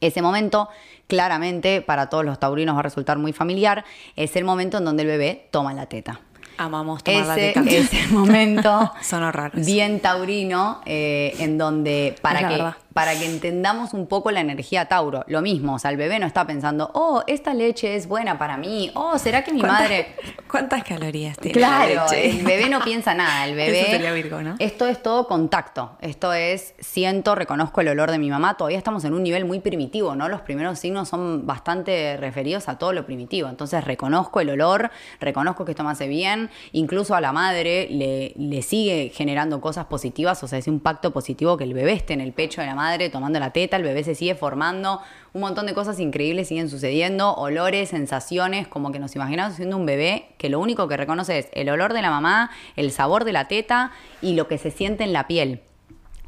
Ese 0.00 0.20
momento, 0.20 0.68
claramente, 1.06 1.80
para 1.80 2.08
todos 2.10 2.24
los 2.24 2.38
taurinos 2.38 2.74
va 2.76 2.80
a 2.80 2.82
resultar 2.82 3.18
muy 3.18 3.32
familiar, 3.32 3.84
es 4.14 4.36
el 4.36 4.44
momento 4.44 4.76
en 4.78 4.84
donde 4.84 5.02
el 5.04 5.08
bebé 5.08 5.48
toma 5.50 5.72
la 5.72 5.86
teta. 5.86 6.20
Amamos 6.58 7.02
tomar 7.04 7.26
la 7.26 7.36
Ese 7.36 7.52
teta. 7.52 7.70
es 7.70 7.92
el 7.92 8.12
momento 8.12 8.92
Sonó 9.02 9.32
raro 9.32 9.58
eso. 9.58 9.66
bien 9.66 10.00
taurino, 10.00 10.80
eh, 10.86 11.34
en 11.38 11.58
donde 11.58 12.14
para 12.22 12.40
la 12.42 12.48
que. 12.48 12.85
Para 12.96 13.12
que 13.12 13.26
entendamos 13.26 13.92
un 13.92 14.06
poco 14.06 14.30
la 14.30 14.40
energía 14.40 14.86
Tauro, 14.86 15.22
lo 15.28 15.42
mismo, 15.42 15.74
o 15.74 15.78
sea, 15.78 15.90
el 15.90 15.98
bebé 15.98 16.18
no 16.18 16.24
está 16.26 16.46
pensando, 16.46 16.90
oh, 16.94 17.22
esta 17.26 17.52
leche 17.52 17.94
es 17.94 18.08
buena 18.08 18.38
para 18.38 18.56
mí, 18.56 18.90
oh, 18.94 19.18
¿será 19.18 19.44
que 19.44 19.52
mi 19.52 19.60
¿Cuántas- 19.60 19.82
madre... 19.82 20.16
¿Cuántas 20.50 20.82
calorías 20.82 21.36
tiene? 21.36 21.60
la 21.60 21.66
Claro, 21.84 22.04
leche? 22.10 22.30
el 22.30 22.42
bebé 22.46 22.70
no 22.70 22.80
piensa 22.80 23.12
nada, 23.12 23.44
el 23.44 23.54
bebé... 23.54 23.82
Eso 23.82 23.90
sería 23.90 24.12
Virgo, 24.12 24.40
¿no? 24.40 24.54
Esto 24.60 24.86
es 24.86 25.02
todo 25.02 25.26
contacto, 25.26 25.98
esto 26.00 26.32
es, 26.32 26.72
siento, 26.78 27.34
reconozco 27.34 27.82
el 27.82 27.88
olor 27.88 28.10
de 28.10 28.18
mi 28.18 28.30
mamá, 28.30 28.56
todavía 28.56 28.78
estamos 28.78 29.04
en 29.04 29.12
un 29.12 29.22
nivel 29.22 29.44
muy 29.44 29.60
primitivo, 29.60 30.16
¿no? 30.16 30.30
Los 30.30 30.40
primeros 30.40 30.78
signos 30.78 31.10
son 31.10 31.46
bastante 31.46 32.16
referidos 32.16 32.66
a 32.70 32.78
todo 32.78 32.94
lo 32.94 33.04
primitivo, 33.04 33.50
entonces 33.50 33.84
reconozco 33.84 34.40
el 34.40 34.48
olor, 34.48 34.90
reconozco 35.20 35.66
que 35.66 35.72
esto 35.72 35.84
me 35.84 35.90
hace 35.90 36.08
bien, 36.08 36.48
incluso 36.72 37.14
a 37.14 37.20
la 37.20 37.32
madre 37.32 37.88
le, 37.90 38.32
le 38.38 38.62
sigue 38.62 39.12
generando 39.14 39.60
cosas 39.60 39.84
positivas, 39.84 40.42
o 40.42 40.48
sea, 40.48 40.58
es 40.58 40.66
un 40.66 40.80
pacto 40.80 41.12
positivo 41.12 41.58
que 41.58 41.64
el 41.64 41.74
bebé 41.74 41.92
esté 41.92 42.14
en 42.14 42.22
el 42.22 42.32
pecho 42.32 42.62
de 42.62 42.68
la 42.68 42.74
madre 42.74 42.85
tomando 43.10 43.38
la 43.38 43.50
teta, 43.52 43.76
el 43.76 43.82
bebé 43.82 44.04
se 44.04 44.14
sigue 44.14 44.34
formando, 44.34 45.00
un 45.32 45.40
montón 45.40 45.66
de 45.66 45.74
cosas 45.74 46.00
increíbles 46.00 46.48
siguen 46.48 46.70
sucediendo, 46.70 47.34
olores, 47.34 47.90
sensaciones, 47.90 48.66
como 48.68 48.92
que 48.92 48.98
nos 48.98 49.14
imaginamos 49.14 49.54
siendo 49.56 49.76
un 49.76 49.86
bebé 49.86 50.28
que 50.38 50.48
lo 50.48 50.60
único 50.60 50.88
que 50.88 50.96
reconoce 50.96 51.38
es 51.38 51.48
el 51.52 51.68
olor 51.68 51.92
de 51.92 52.02
la 52.02 52.10
mamá, 52.10 52.50
el 52.76 52.90
sabor 52.90 53.24
de 53.24 53.32
la 53.32 53.48
teta 53.48 53.92
y 54.22 54.34
lo 54.34 54.48
que 54.48 54.58
se 54.58 54.70
siente 54.70 55.04
en 55.04 55.12
la 55.12 55.26
piel. 55.26 55.60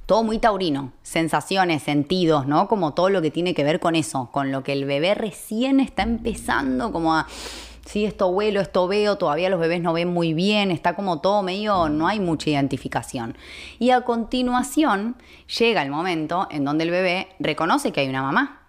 Todo 0.07 0.23
muy 0.23 0.39
taurino, 0.39 0.93
sensaciones, 1.03 1.83
sentidos, 1.83 2.47
¿no? 2.47 2.67
Como 2.67 2.95
todo 2.95 3.11
lo 3.11 3.21
que 3.21 3.31
tiene 3.31 3.55
que 3.55 3.65
ver 3.65 3.79
con 3.79 3.95
eso, 3.95 4.31
con 4.33 4.51
lo 4.51 4.63
que 4.63 4.73
el 4.73 4.85
bebé 4.87 5.15
recién 5.15 5.81
está 5.81 6.03
empezando 6.03 6.93
como 6.93 7.15
a... 7.15 7.27
Sí, 7.89 8.05
esto 8.05 8.27
huelo, 8.29 8.61
esto 8.61 8.87
veo, 8.87 9.17
todavía 9.17 9.49
los 9.49 9.59
bebés 9.59 9.81
no 9.81 9.95
ven 9.95 10.09
muy 10.09 10.35
bien, 10.35 10.71
está 10.71 10.95
como 10.95 11.23
todo 11.23 11.43
medio, 11.43 11.89
no 11.89 12.07
hay 12.07 12.21
mucha 12.21 12.51
identificación. 12.51 13.35
Y 13.79 13.93
a 13.93 14.03
continuación 14.03 15.17
llega 15.59 15.81
el 15.81 15.91
momento 15.91 16.49
en 16.51 16.67
donde 16.67 16.85
el 16.85 16.91
bebé 16.91 17.29
reconoce 17.39 17.91
que 17.91 18.01
hay 18.01 18.09
una 18.11 18.21
mamá, 18.21 18.61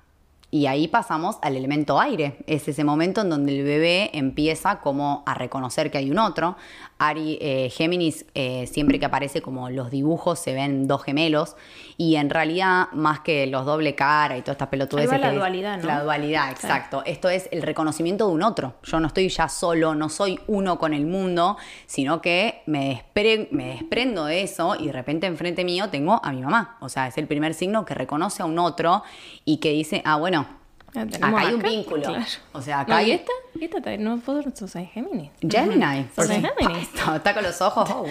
y 0.52 0.68
ahí 0.68 0.88
pasamos 0.88 1.38
al 1.42 1.58
elemento 1.58 2.00
aire. 2.00 2.38
Es 2.48 2.68
ese 2.68 2.86
momento 2.86 3.22
en 3.22 3.30
donde 3.30 3.60
el 3.60 3.66
bebé 3.66 4.10
empieza 4.18 4.80
como 4.80 5.22
a 5.26 5.34
reconocer 5.34 5.92
que 5.92 5.98
hay 6.00 6.10
un 6.10 6.18
otro. 6.18 6.56
Ari, 7.00 7.38
eh, 7.42 7.70
Géminis, 7.72 8.26
eh, 8.36 8.68
siempre 8.68 9.00
que 9.00 9.06
aparece 9.06 9.42
como 9.42 9.70
los 9.70 9.90
dibujos 9.90 10.38
se 10.38 10.54
ven 10.54 10.86
dos 10.88 11.02
gemelos. 11.04 11.56
Y 11.98 12.18
en 12.18 12.30
realidad, 12.30 12.90
más 12.92 13.22
que 13.22 13.48
los 13.48 13.66
doble 13.66 13.96
cara 13.96 14.38
y 14.38 14.42
todas 14.42 14.56
estas 14.56 14.68
va 15.14 15.18
la 15.18 15.28
dualidad, 15.40 15.78
¿no? 15.78 15.88
La 15.88 16.04
dualidad, 16.04 16.52
exacto. 16.52 17.02
Esto 17.06 17.30
es 17.30 17.48
el 17.52 17.62
reconocimiento 17.62 18.28
de 18.28 18.34
un 18.34 18.44
otro. 18.44 18.76
Yo 18.84 19.00
no 19.00 19.08
estoy 19.08 19.30
ya 19.30 19.48
solo, 19.50 19.96
no 19.96 20.10
soy 20.10 20.40
uno 20.48 20.78
con 20.78 20.94
el 20.94 21.06
mundo, 21.06 21.58
sino 21.86 22.22
que 22.22 22.62
me, 22.66 23.04
despre- 23.16 23.48
me 23.52 23.68
desprendo 23.76 24.26
de 24.26 24.44
eso 24.44 24.76
y 24.80 24.88
de 24.88 24.92
repente 24.92 25.26
enfrente 25.28 25.64
mío 25.64 25.90
tengo 25.90 26.20
a 26.24 26.32
mi 26.34 26.42
mamá. 26.42 26.78
O 26.82 26.90
sea, 26.90 27.08
es 27.08 27.18
el 27.18 27.28
primer 27.28 27.54
signo 27.54 27.86
que 27.86 27.94
reconoce 27.94 28.44
a 28.44 28.46
un 28.46 28.60
otro 28.60 29.04
y 29.46 29.58
que 29.58 29.72
dice, 29.72 30.02
ah, 30.06 30.18
bueno, 30.18 30.59
acá 30.90 31.38
hay 31.40 31.54
un 31.54 31.60
acá, 31.60 31.70
vínculo. 31.70 32.02
claro. 32.04 32.26
O 32.54 32.62
sea, 32.62 32.82
acá 32.82 32.92
No, 32.94 32.98
hay... 32.98 33.08
¿Y 33.08 33.12
esta? 33.12 33.32
¿Y 33.56 33.64
esta? 33.66 33.98
No, 33.98 34.18
vos 34.18 34.46
sos 34.56 34.76
en 34.76 34.88
Géminis. 34.88 35.32
Gemini. 35.42 36.04
por 36.16 36.26
Sos 36.26 36.28
de 36.30 36.36
Gemini. 36.36 36.86
supuesto. 36.86 37.16
Está 37.20 37.34
con 37.34 37.44
los 37.44 37.62
ojos. 37.62 37.90
Oh, 37.90 38.04
wow. 38.04 38.10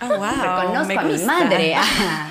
Ah, 0.00 0.08
wow, 0.08 0.62
Reconozco 0.62 0.88
me 0.88 0.98
a 0.98 1.02
mi 1.02 1.18
madre. 1.24 1.74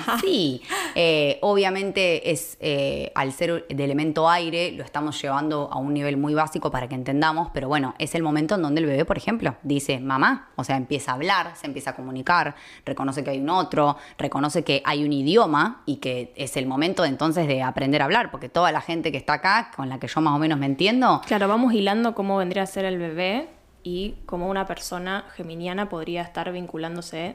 Ah, 0.04 0.18
sí. 0.20 0.60
Eh, 0.94 1.38
obviamente 1.42 2.30
es 2.30 2.56
eh, 2.60 3.12
al 3.14 3.32
ser 3.32 3.66
de 3.68 3.84
elemento 3.84 4.28
aire, 4.28 4.72
lo 4.72 4.82
estamos 4.84 5.20
llevando 5.20 5.68
a 5.72 5.78
un 5.78 5.94
nivel 5.94 6.16
muy 6.16 6.34
básico 6.34 6.70
para 6.70 6.88
que 6.88 6.94
entendamos, 6.94 7.50
pero 7.54 7.68
bueno, 7.68 7.94
es 7.98 8.14
el 8.14 8.22
momento 8.22 8.56
en 8.56 8.62
donde 8.62 8.80
el 8.80 8.86
bebé, 8.86 9.04
por 9.04 9.16
ejemplo, 9.16 9.54
dice 9.62 10.00
mamá, 10.00 10.50
o 10.56 10.64
sea, 10.64 10.76
empieza 10.76 11.12
a 11.12 11.14
hablar, 11.14 11.52
se 11.56 11.66
empieza 11.66 11.90
a 11.90 11.96
comunicar, 11.96 12.54
reconoce 12.84 13.22
que 13.24 13.30
hay 13.30 13.40
un 13.40 13.50
otro, 13.50 13.96
reconoce 14.18 14.64
que 14.64 14.82
hay 14.84 15.04
un 15.04 15.12
idioma 15.12 15.82
y 15.86 15.96
que 15.96 16.32
es 16.36 16.56
el 16.56 16.66
momento 16.66 17.04
entonces 17.04 17.46
de 17.46 17.62
aprender 17.62 18.02
a 18.02 18.06
hablar, 18.06 18.30
porque 18.30 18.48
toda 18.48 18.72
la 18.72 18.80
gente 18.80 19.12
que 19.12 19.18
está 19.18 19.34
acá, 19.34 19.70
con 19.82 19.88
la 19.88 19.98
que 19.98 20.06
yo 20.06 20.20
más 20.20 20.36
o 20.36 20.38
menos 20.38 20.60
me 20.60 20.66
entiendo, 20.66 21.20
Claro, 21.26 21.48
vamos 21.48 21.74
hilando 21.74 22.14
cómo 22.14 22.36
vendría 22.36 22.62
a 22.62 22.66
ser 22.66 22.84
el 22.84 22.98
bebé 22.98 23.48
y 23.82 24.14
cómo 24.26 24.48
una 24.48 24.64
persona 24.64 25.24
geminiana 25.34 25.88
podría 25.88 26.22
estar 26.22 26.52
vinculándose 26.52 27.34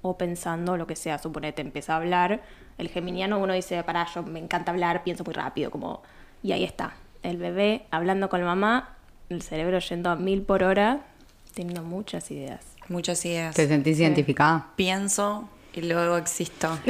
o 0.00 0.16
pensando 0.16 0.76
lo 0.76 0.86
que 0.86 0.94
sea. 0.94 1.18
Suponete, 1.18 1.60
empieza 1.60 1.94
a 1.94 1.96
hablar. 1.96 2.40
El 2.78 2.88
geminiano, 2.88 3.40
uno 3.40 3.52
dice, 3.52 3.82
pará, 3.82 4.06
yo 4.14 4.22
me 4.22 4.38
encanta 4.38 4.70
hablar, 4.70 5.02
pienso 5.02 5.24
muy 5.24 5.34
rápido, 5.34 5.72
como... 5.72 6.02
Y 6.44 6.52
ahí 6.52 6.62
está. 6.62 6.94
El 7.24 7.36
bebé 7.36 7.86
hablando 7.90 8.28
con 8.28 8.38
la 8.38 8.46
mamá, 8.46 8.94
el 9.28 9.42
cerebro 9.42 9.80
yendo 9.80 10.10
a 10.10 10.14
mil 10.14 10.42
por 10.42 10.62
hora, 10.62 11.00
teniendo 11.52 11.82
muchas 11.82 12.30
ideas. 12.30 12.64
Muchas 12.88 13.24
ideas. 13.24 13.56
te 13.56 13.66
sentís 13.66 13.98
identificada. 13.98 14.68
Pienso 14.76 15.48
Y 15.78 15.82
luego 15.82 16.16
existo. 16.16 16.76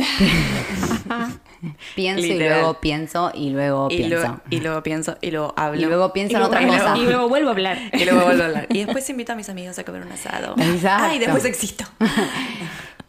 Pienso 1.94 2.24
y 2.24 2.38
luego 2.38 2.74
pienso 2.80 3.32
y 3.34 3.50
luego 3.50 3.88
Y, 3.90 3.96
pienso. 4.04 4.40
y 4.48 4.60
luego 4.60 4.82
pienso 4.82 5.16
y 5.20 5.30
luego 5.30 5.52
hablo. 5.56 5.80
Y 5.80 5.84
luego 5.84 6.12
pienso 6.12 6.36
en 6.36 6.42
y 6.42 6.46
otra 6.46 6.60
luego, 6.62 6.78
cosa. 6.78 6.96
Y 6.96 7.04
luego 7.04 7.28
vuelvo 7.28 7.48
a 7.48 7.52
hablar. 7.52 7.78
Y 7.92 8.04
luego 8.04 8.22
vuelvo 8.24 8.42
a 8.42 8.46
hablar. 8.46 8.66
Y 8.70 8.84
después 8.84 9.08
invito 9.10 9.32
a 9.32 9.36
mis 9.36 9.48
amigos 9.48 9.78
a 9.78 9.84
comer 9.84 10.02
un 10.02 10.12
asado. 10.12 10.54
Exacto. 10.56 11.04
Ah, 11.10 11.14
y 11.14 11.18
después 11.18 11.44
existo. 11.44 11.84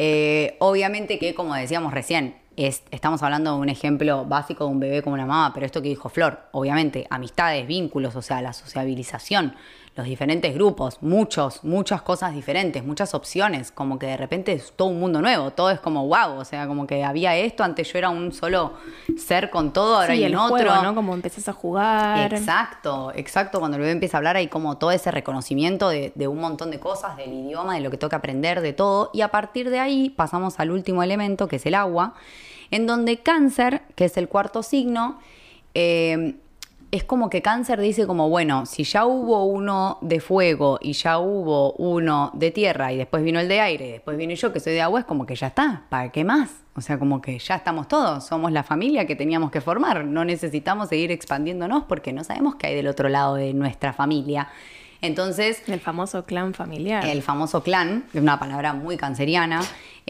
Eh, 0.02 0.56
obviamente 0.60 1.20
que, 1.20 1.34
como 1.36 1.54
decíamos 1.56 1.94
recién, 1.94 2.38
es- 2.56 2.84
estamos 2.90 3.22
hablando 3.22 3.52
de 3.56 3.60
un 3.60 3.68
ejemplo 3.68 4.24
básico 4.24 4.64
de 4.64 4.70
un 4.72 4.80
bebé 4.80 5.02
como 5.04 5.16
una 5.16 5.26
mamá, 5.26 5.52
pero 5.54 5.66
esto 5.66 5.82
que 5.82 5.90
dijo 5.90 6.08
Flor, 6.08 6.40
obviamente, 6.54 7.06
amistades, 7.10 7.68
vínculos, 7.68 8.16
o 8.16 8.22
sea, 8.22 8.42
la 8.42 8.54
sociabilización, 8.54 9.56
los 9.96 10.06
diferentes 10.06 10.54
grupos, 10.54 11.00
muchos, 11.02 11.64
muchas 11.64 12.02
cosas 12.02 12.34
diferentes, 12.34 12.86
muchas 12.86 13.14
opciones, 13.14 13.72
como 13.72 14.00
que 14.00 14.06
de 14.06 14.18
repente 14.18 14.54
es 14.54 14.72
todo 14.76 14.88
un 14.88 15.00
mundo 15.00 15.22
nuevo, 15.22 15.52
todo 15.52 15.72
es 15.72 15.80
como 15.80 16.08
wow, 16.08 16.38
o 16.40 16.46
sea, 16.46 16.68
como 16.68 16.88
que 16.88 17.04
había 17.04 17.36
esto, 17.36 17.64
antes 17.64 17.92
yo 17.92 17.98
era 17.98 18.10
un 18.10 18.32
solo 18.32 18.74
ser 19.18 19.50
con 19.50 19.74
todo, 19.74 19.96
ahora 19.96 20.08
Sí, 20.14 20.20
hay 20.20 20.24
el 20.26 20.34
un 20.34 20.40
otro. 20.40 20.56
juego, 20.70 20.84
¿no? 20.84 20.96
Como 20.96 21.14
empezás 21.14 21.50
a 21.50 21.54
jugar. 21.54 22.34
Exacto, 22.34 23.12
exacto. 23.16 23.60
Cuando 23.60 23.76
el 23.76 23.82
bebé 23.82 23.92
empieza 23.92 24.16
a 24.16 24.20
hablar 24.20 24.38
hay 24.38 24.48
como 24.48 24.78
todo 24.78 24.92
ese 24.92 25.12
reconocimiento 25.12 25.90
de, 25.90 26.14
de 26.16 26.28
un 26.28 26.40
montón 26.40 26.72
de 26.72 26.80
cosas, 26.80 27.18
del 27.18 27.34
idioma, 27.34 27.76
de 27.76 27.82
lo 27.82 27.92
que 27.92 27.98
toca 27.98 28.18
aprender, 28.18 28.62
de 28.62 28.72
todo. 28.74 29.10
Y 29.14 29.22
a 29.22 29.30
partir 29.30 29.70
de 29.70 29.80
ahí 29.80 30.10
pasamos 30.10 30.60
al 30.60 30.72
último 30.72 31.04
elemento, 31.04 31.48
que 31.50 31.58
es 31.58 31.66
el 31.66 31.76
agua, 31.76 32.14
en 32.72 32.88
donde 32.88 33.18
cáncer, 33.18 33.82
que 33.96 34.06
es 34.06 34.16
el 34.16 34.30
cuarto 34.30 34.64
signo, 34.64 35.20
eh, 35.74 36.36
es 36.92 37.04
como 37.04 37.30
que 37.30 37.42
cáncer 37.42 37.80
dice 37.80 38.08
como, 38.08 38.30
bueno, 38.30 38.66
si 38.66 38.84
ya 38.84 39.06
hubo 39.06 39.46
uno 39.46 40.00
de 40.02 40.20
fuego 40.20 40.80
y 40.82 40.94
ya 40.94 41.20
hubo 41.20 41.74
uno 41.74 42.32
de 42.34 42.52
tierra 42.52 42.92
y 42.92 42.98
después 42.98 43.24
vino 43.24 43.40
el 43.40 43.48
de 43.48 43.60
aire 43.62 43.88
y 43.88 43.92
después 43.92 44.18
vine 44.18 44.36
yo 44.36 44.52
que 44.52 44.60
soy 44.60 44.74
de 44.74 44.82
agua, 44.82 45.02
es 45.02 45.06
como 45.06 45.26
que 45.26 45.36
ya 45.36 45.48
está, 45.48 45.84
¿para 45.90 46.12
qué 46.12 46.24
más? 46.24 46.50
O 46.76 46.82
sea, 46.82 46.98
como 46.98 47.22
que 47.22 47.38
ya 47.38 47.56
estamos 47.56 47.88
todos, 47.88 48.26
somos 48.26 48.52
la 48.52 48.64
familia 48.64 49.06
que 49.06 49.16
teníamos 49.16 49.52
que 49.52 49.62
formar, 49.62 50.06
no 50.06 50.26
necesitamos 50.26 50.90
seguir 50.90 51.12
expandiéndonos 51.12 51.84
porque 51.84 52.12
no 52.12 52.24
sabemos 52.24 52.56
qué 52.56 52.68
hay 52.68 52.76
del 52.76 52.88
otro 52.88 53.10
lado 53.10 53.36
de 53.36 53.54
nuestra 53.54 53.94
familia. 53.94 54.48
Entonces, 55.02 55.64
El 55.68 55.80
famoso 55.80 56.26
clan 56.26 56.54
familiar. 56.54 57.06
el 57.06 57.22
famoso 57.22 57.64
clan, 57.64 58.06
es 58.14 58.22
una 58.22 58.38
palabra 58.38 58.74
muy 58.74 58.98
canceriana, 58.98 59.62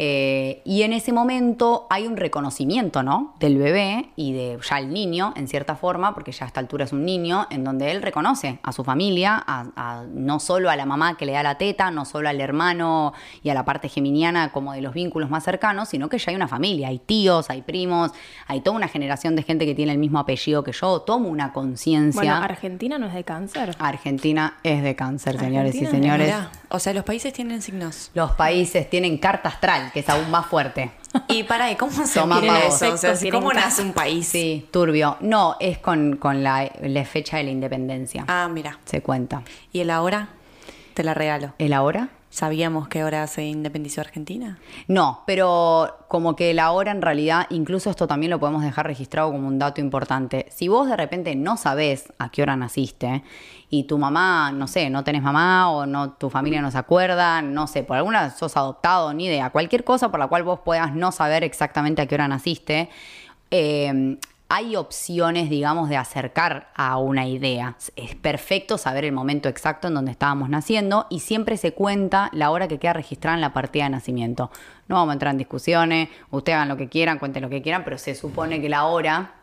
eh, 0.01 0.61
y 0.63 0.83
en 0.83 0.93
ese 0.93 1.11
momento 1.11 1.85
hay 1.89 2.07
un 2.07 2.15
reconocimiento, 2.15 3.03
¿no? 3.03 3.35
Del 3.41 3.57
bebé 3.57 4.11
y 4.15 4.31
de 4.31 4.57
ya 4.67 4.79
el 4.79 4.93
niño, 4.93 5.33
en 5.35 5.49
cierta 5.49 5.75
forma, 5.75 6.13
porque 6.13 6.31
ya 6.31 6.45
a 6.45 6.47
esta 6.47 6.61
altura 6.61 6.85
es 6.85 6.93
un 6.93 7.03
niño, 7.03 7.47
en 7.49 7.65
donde 7.65 7.91
él 7.91 8.01
reconoce 8.01 8.59
a 8.63 8.71
su 8.71 8.85
familia, 8.85 9.43
a, 9.45 9.65
a- 9.75 10.05
no 10.09 10.39
solo 10.39 10.69
a 10.69 10.77
la 10.77 10.85
mamá 10.85 11.17
que 11.17 11.25
le 11.25 11.33
da 11.33 11.43
la 11.43 11.57
teta, 11.57 11.91
no 11.91 12.05
solo 12.05 12.29
al 12.29 12.39
hermano 12.39 13.11
y 13.43 13.49
a 13.49 13.53
la 13.53 13.65
parte 13.65 13.89
geminiana 13.89 14.53
como 14.53 14.71
de 14.71 14.79
los 14.81 14.93
vínculos 14.93 15.29
más 15.29 15.43
cercanos, 15.43 15.89
sino 15.89 16.07
que 16.07 16.17
ya 16.17 16.29
hay 16.29 16.35
una 16.37 16.47
familia, 16.47 16.87
hay 16.87 16.99
tíos, 16.99 17.49
hay 17.49 17.61
primos, 17.61 18.11
hay 18.47 18.61
toda 18.61 18.77
una 18.77 18.87
generación 18.87 19.35
de 19.35 19.43
gente 19.43 19.65
que 19.65 19.75
tiene 19.75 19.91
el 19.91 19.97
mismo 19.97 20.17
apellido 20.19 20.63
que 20.63 20.71
yo, 20.71 21.01
tomo 21.01 21.27
una 21.27 21.51
conciencia. 21.51 22.21
Bueno, 22.21 22.35
Argentina 22.37 22.97
no 22.97 23.07
es 23.07 23.13
de 23.13 23.25
cáncer. 23.25 23.75
Argentina 23.79 24.55
es 24.63 24.81
de 24.81 24.95
cáncer, 24.95 25.37
señores 25.37 25.75
y 25.75 25.83
Argentina 25.85 25.89
señores. 26.17 26.35
O 26.69 26.79
sea, 26.79 26.93
los 26.93 27.03
países 27.03 27.33
tienen 27.33 27.61
signos. 27.61 28.11
Los 28.13 28.31
países 28.31 28.89
tienen 28.89 29.17
carta 29.17 29.49
astral, 29.49 29.88
que 29.91 30.01
es 30.01 30.09
aún 30.09 30.29
más 30.31 30.45
fuerte. 30.45 30.91
Y 31.27 31.43
para, 31.43 31.71
¿y 31.71 31.75
cómo 31.75 31.91
se 32.05 32.19
Toma 32.19 32.39
eso? 32.59 32.93
O 32.93 32.97
sea, 32.97 33.15
¿cómo 33.31 33.51
nace 33.51 33.81
un 33.81 33.93
país? 33.93 34.27
Sí, 34.27 34.67
turbio. 34.71 35.17
No, 35.21 35.55
es 35.59 35.79
con, 35.79 36.17
con 36.17 36.43
la, 36.43 36.71
la 36.81 37.05
fecha 37.05 37.37
de 37.37 37.43
la 37.43 37.49
independencia. 37.49 38.25
Ah, 38.27 38.47
mira. 38.51 38.79
Se 38.85 39.01
cuenta. 39.01 39.41
¿Y 39.71 39.79
el 39.79 39.89
ahora? 39.89 40.29
Te 40.93 41.03
la 41.03 41.13
regalo. 41.13 41.53
¿El 41.57 41.73
ahora? 41.73 42.09
¿Sabíamos 42.39 42.87
que 42.87 43.01
ahora 43.01 43.27
se 43.27 43.43
independizó 43.43 43.99
Argentina? 43.99 44.59
No, 44.87 45.23
pero 45.27 46.05
como 46.07 46.37
que 46.37 46.53
la 46.53 46.71
hora 46.71 46.91
en 46.91 47.01
realidad, 47.01 47.47
incluso 47.49 47.89
esto 47.89 48.07
también 48.07 48.29
lo 48.29 48.39
podemos 48.39 48.63
dejar 48.63 48.87
registrado 48.87 49.29
como 49.29 49.45
un 49.45 49.59
dato 49.59 49.81
importante. 49.81 50.45
Si 50.49 50.69
vos 50.69 50.87
de 50.87 50.95
repente 50.95 51.35
no 51.35 51.57
sabés 51.57 52.13
a 52.17 52.29
qué 52.29 52.41
hora 52.41 52.55
naciste 52.55 53.23
y 53.69 53.83
tu 53.83 53.97
mamá, 53.97 54.53
no 54.53 54.67
sé, 54.67 54.89
no 54.89 55.03
tenés 55.03 55.21
mamá 55.21 55.69
o 55.69 55.85
no 55.85 56.13
tu 56.13 56.29
familia 56.29 56.61
no 56.61 56.71
se 56.71 56.77
acuerda, 56.77 57.41
no 57.41 57.67
sé, 57.67 57.83
por 57.83 57.97
alguna 57.97 58.29
sos 58.29 58.55
adoptado, 58.55 59.13
ni 59.13 59.25
idea, 59.25 59.49
cualquier 59.49 59.83
cosa 59.83 60.09
por 60.09 60.21
la 60.21 60.27
cual 60.27 60.43
vos 60.43 60.61
puedas 60.63 60.95
no 60.95 61.11
saber 61.11 61.43
exactamente 61.43 62.01
a 62.01 62.05
qué 62.05 62.15
hora 62.15 62.29
naciste, 62.29 62.87
eh, 63.51 64.17
hay 64.51 64.75
opciones, 64.75 65.47
digamos, 65.49 65.89
de 65.89 65.97
acercar 65.97 66.69
a 66.75 66.97
una 66.97 67.27
idea. 67.27 67.77
Es 67.95 68.15
perfecto 68.15 68.79
saber 68.79 69.05
el 69.05 69.11
momento 69.11 69.47
exacto 69.47 69.87
en 69.87 69.93
donde 69.93 70.11
estábamos 70.11 70.49
naciendo 70.49 71.05
y 71.11 71.19
siempre 71.19 71.55
se 71.55 71.73
cuenta 71.73 72.29
la 72.33 72.49
hora 72.49 72.67
que 72.67 72.79
queda 72.79 72.93
registrada 72.93 73.35
en 73.35 73.41
la 73.41 73.53
partida 73.53 73.83
de 73.83 73.91
nacimiento. 73.91 74.49
No 74.87 74.95
vamos 74.95 75.11
a 75.11 75.13
entrar 75.13 75.33
en 75.33 75.37
discusiones, 75.37 76.09
ustedes 76.31 76.55
hagan 76.55 76.67
lo 76.67 76.77
que 76.77 76.89
quieran, 76.89 77.19
cuenten 77.19 77.43
lo 77.43 77.49
que 77.49 77.61
quieran, 77.61 77.83
pero 77.83 77.99
se 77.99 78.15
supone 78.15 78.59
que 78.59 78.69
la 78.69 78.85
hora 78.85 79.35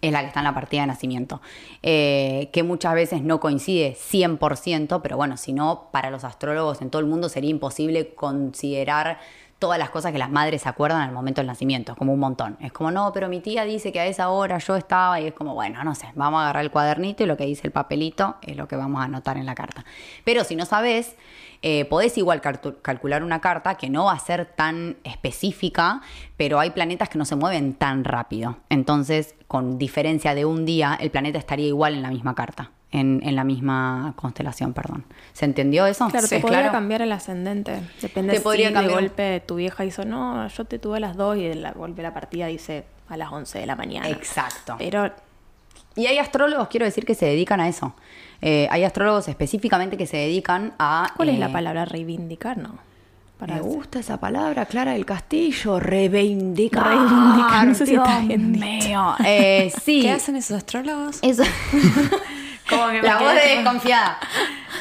es 0.00 0.12
la 0.12 0.20
que 0.20 0.28
está 0.28 0.40
en 0.40 0.44
la 0.44 0.54
partida 0.54 0.82
de 0.82 0.86
nacimiento, 0.88 1.40
Eh, 1.82 2.48
que 2.52 2.62
muchas 2.62 2.94
veces 2.94 3.22
no 3.22 3.40
coincide 3.40 3.96
100%, 3.96 5.02
pero 5.02 5.16
bueno, 5.16 5.36
si 5.36 5.52
no, 5.52 5.88
para 5.90 6.10
los 6.10 6.24
astrólogos 6.24 6.80
en 6.80 6.90
todo 6.90 7.00
el 7.00 7.06
mundo 7.06 7.28
sería 7.28 7.50
imposible 7.50 8.14
considerar 8.14 9.18
todas 9.64 9.78
las 9.78 9.88
cosas 9.88 10.12
que 10.12 10.18
las 10.18 10.30
madres 10.30 10.60
se 10.60 10.68
acuerdan 10.68 11.00
al 11.00 11.10
momento 11.10 11.40
del 11.40 11.46
nacimiento, 11.46 11.92
es 11.92 11.98
como 11.98 12.12
un 12.12 12.20
montón. 12.20 12.58
Es 12.60 12.70
como, 12.70 12.90
no, 12.90 13.10
pero 13.14 13.30
mi 13.30 13.40
tía 13.40 13.64
dice 13.64 13.92
que 13.92 14.00
a 14.00 14.04
esa 14.04 14.28
hora 14.28 14.58
yo 14.58 14.76
estaba 14.76 15.18
y 15.22 15.28
es 15.28 15.32
como, 15.32 15.54
bueno, 15.54 15.82
no 15.84 15.94
sé, 15.94 16.06
vamos 16.14 16.40
a 16.40 16.42
agarrar 16.42 16.64
el 16.64 16.70
cuadernito 16.70 17.22
y 17.22 17.26
lo 17.26 17.38
que 17.38 17.46
dice 17.46 17.66
el 17.66 17.72
papelito 17.72 18.36
es 18.42 18.58
lo 18.58 18.68
que 18.68 18.76
vamos 18.76 19.00
a 19.00 19.04
anotar 19.04 19.38
en 19.38 19.46
la 19.46 19.54
carta. 19.54 19.86
Pero 20.22 20.44
si 20.44 20.54
no 20.54 20.66
sabes, 20.66 21.16
eh, 21.62 21.86
podés 21.86 22.18
igual 22.18 22.42
calcular 22.42 23.22
una 23.22 23.40
carta 23.40 23.76
que 23.76 23.88
no 23.88 24.04
va 24.04 24.12
a 24.12 24.18
ser 24.18 24.44
tan 24.44 24.98
específica, 25.02 26.02
pero 26.36 26.60
hay 26.60 26.68
planetas 26.68 27.08
que 27.08 27.16
no 27.16 27.24
se 27.24 27.34
mueven 27.34 27.72
tan 27.72 28.04
rápido. 28.04 28.58
Entonces, 28.68 29.34
con 29.48 29.78
diferencia 29.78 30.34
de 30.34 30.44
un 30.44 30.66
día, 30.66 30.98
el 31.00 31.10
planeta 31.10 31.38
estaría 31.38 31.68
igual 31.68 31.94
en 31.94 32.02
la 32.02 32.10
misma 32.10 32.34
carta, 32.34 32.70
en, 32.94 33.20
en 33.24 33.34
la 33.34 33.42
misma 33.42 34.14
constelación, 34.16 34.72
perdón. 34.72 35.04
¿Se 35.32 35.44
entendió 35.44 35.84
eso? 35.86 36.08
Claro, 36.08 36.26
Sí, 36.28 36.36
te 36.36 36.40
podría 36.40 36.60
claro. 36.60 36.72
cambiar 36.72 37.02
el 37.02 37.10
ascendente. 37.10 37.80
Depende 38.00 38.32
Te 38.32 38.38
si 38.38 38.44
podría 38.44 38.70
de 38.70 38.88
golpe 38.88 39.42
tu 39.44 39.56
vieja 39.56 39.84
hizo, 39.84 40.04
no, 40.04 40.46
yo 40.46 40.64
te 40.64 40.78
tuve 40.78 40.98
a 40.98 41.00
las 41.00 41.16
2 41.16 41.36
y 41.38 41.48
de 41.48 41.54
la 41.56 41.72
golpe 41.72 42.02
la 42.02 42.14
partida 42.14 42.46
dice 42.46 42.84
a 43.08 43.16
las 43.16 43.32
11 43.32 43.58
de 43.58 43.66
la 43.66 43.74
mañana. 43.74 44.08
Exacto. 44.08 44.76
Pero 44.78 45.10
Y 45.96 46.06
hay 46.06 46.18
astrólogos, 46.18 46.68
quiero 46.68 46.86
decir, 46.86 47.04
que 47.04 47.16
se 47.16 47.26
dedican 47.26 47.60
a 47.60 47.68
eso. 47.68 47.94
Eh, 48.40 48.68
hay 48.70 48.84
astrólogos 48.84 49.26
específicamente 49.28 49.96
que 49.96 50.06
se 50.06 50.16
dedican 50.16 50.74
a... 50.78 51.12
¿cuál 51.16 51.30
es 51.30 51.36
eh, 51.36 51.38
la 51.40 51.50
palabra 51.50 51.84
reivindicar, 51.84 52.58
no? 52.58 52.78
Para 53.38 53.56
Me 53.56 53.60
gusta 53.60 53.98
esa 53.98 54.20
palabra, 54.20 54.66
Clara 54.66 54.92
del 54.92 55.04
Castillo, 55.04 55.80
reivindicar. 55.80 56.86
Reivindicar, 56.86 57.66
no 57.68 57.74
sé 57.74 57.86
si 57.86 57.92
Dios 57.92 58.06
está 58.06 58.20
bien 58.20 58.52
dicho. 58.52 59.16
Eh, 59.26 59.72
sí. 59.82 60.02
¿Qué 60.02 60.10
hacen 60.12 60.36
esos 60.36 60.58
astrólogos? 60.58 61.18
Eso. 61.22 61.42
Como 62.68 62.86
que 62.88 63.02
me 63.02 63.02
la 63.02 63.18
voz 63.18 63.34
de 63.34 63.56
desconfiada. 63.56 64.18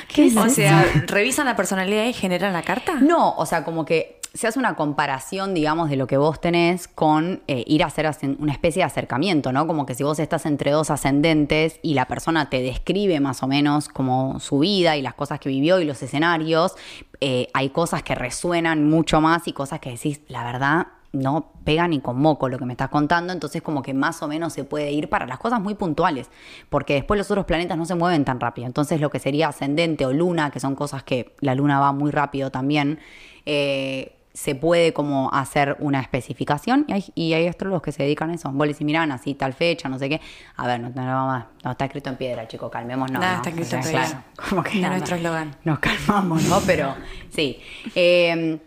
¿Qué 0.08 0.28
es 0.28 0.38
O 0.38 0.46
eso? 0.46 0.56
sea, 0.56 0.86
¿revisan 1.08 1.46
la 1.46 1.56
personalidad 1.56 2.06
y 2.06 2.13
generan 2.13 2.54
la 2.54 2.62
carta? 2.62 2.96
No, 3.02 3.34
o 3.36 3.46
sea, 3.46 3.63
como 3.63 3.84
que 3.86 4.19
se 4.34 4.48
hace 4.48 4.58
una 4.58 4.76
comparación, 4.76 5.54
digamos, 5.54 5.91
de 5.91 5.96
lo 5.96 6.08
que 6.08 6.17
vos 6.17 6.41
tenés 6.41 6.88
con 6.88 7.43
eh, 7.48 7.63
ir 7.67 7.84
a 7.84 7.88
hacer 7.88 8.10
una 8.39 8.52
especie 8.52 8.80
de 8.80 8.86
acercamiento, 8.86 9.52
¿no? 9.52 9.67
Como 9.67 9.86
que 9.86 9.93
si 9.93 10.04
vos 10.04 10.17
estás 10.17 10.48
entre 10.48 10.72
dos 10.72 10.89
ascendentes 10.89 11.80
y 11.84 11.93
la 11.93 12.06
persona 12.06 12.50
te 12.50 12.62
describe 12.63 13.19
más 13.19 13.43
o 13.43 13.48
menos 13.48 13.89
como 13.89 14.39
su 14.39 14.60
vida 14.60 14.98
y 14.98 15.04
las 15.04 15.13
cosas 15.13 15.39
que 15.39 15.50
vivió 15.50 15.80
y 15.80 15.86
los 15.86 16.02
escenarios, 16.02 16.74
eh, 17.22 17.48
hay 17.54 17.69
cosas 17.69 18.02
que 18.02 18.15
resuenan 18.15 18.89
mucho 18.89 19.22
más 19.22 19.48
y 19.48 19.54
cosas 19.54 19.80
que 19.80 19.91
decís, 19.91 20.22
la 20.30 20.43
verdad, 20.43 20.88
no 21.13 21.52
pega 21.63 21.88
ni 21.88 21.99
con 21.99 22.19
moco 22.19 22.49
lo 22.49 22.58
que 22.58 22.65
me 22.65 22.73
estás 22.73 22.89
contando, 22.89 23.32
entonces 23.32 23.62
como 23.62 23.82
que 23.82 23.93
más 23.93 24.21
o 24.21 24.28
menos 24.28 24.52
se 24.52 24.63
puede 24.63 24.91
ir 24.91 25.10
para 25.10 25.26
las 25.26 25.38
cosas 25.38 25.62
muy 25.62 25.76
puntuales, 25.76 26.30
porque 26.69 26.95
después 26.95 27.17
los 27.17 27.30
otros 27.32 27.45
planetas 27.45 27.78
no 27.78 27.86
se 27.86 27.95
mueven 27.95 28.26
tan 28.26 28.39
rápido, 28.39 28.67
entonces 28.67 28.99
lo 28.99 29.10
que 29.10 29.19
sería 29.19 29.47
ascendente 29.47 30.06
o 30.06 30.12
luna, 30.12 30.52
que 30.52 30.60
son 30.60 30.76
cosas 30.76 31.04
que 31.04 31.34
la 31.39 31.56
luna 31.56 31.80
va 31.80 31.91
muy 31.93 32.12
rápido 32.12 32.52
también, 32.52 32.99
eh, 33.45 34.15
se 34.34 34.56
puede 34.56 34.93
como 34.93 35.32
hacer 35.32 35.78
una 35.80 35.99
especificación 35.99 36.86
y 36.88 36.93
hay, 36.93 37.06
y 37.13 37.34
hay 37.34 37.45
astrólogos 37.45 37.84
que 37.84 37.91
se 37.91 38.02
dedican 38.02 38.32
a 38.32 38.34
eso. 38.34 38.52
Vos 38.52 38.65
le 38.65 38.73
decís, 38.73 38.84
mirá, 38.84 39.04
así 39.04 39.36
tal 39.36 39.54
fecha, 39.54 39.89
no 39.89 39.99
sé 39.99 40.10
qué. 40.10 40.21
A 40.56 40.65
ver, 40.65 40.80
no, 40.80 40.89
no, 40.89 41.04
no, 41.04 41.45
no 41.63 41.71
está 41.71 41.86
escrito 41.86 42.10
en 42.10 42.15
piedra, 42.15 42.47
chicos, 42.47 42.71
calmémonos. 42.71 43.12
Nada 43.12 43.34
¿no? 43.34 43.36
está 43.38 43.49
escrito 43.49 43.67
O 43.67 43.69
sea, 43.69 43.80
en 43.80 43.86
piedra. 43.86 44.08
claro, 44.08 44.49
como 44.49 44.63
que 44.63 44.80
nada. 44.80 44.97
nuestro 44.97 45.17
eslogan. 45.17 45.56
Nos 45.63 45.78
calmamos, 45.78 46.43
¿no? 46.49 46.60
Pero 46.65 46.95
sí. 47.30 47.60
Eh, 47.93 48.60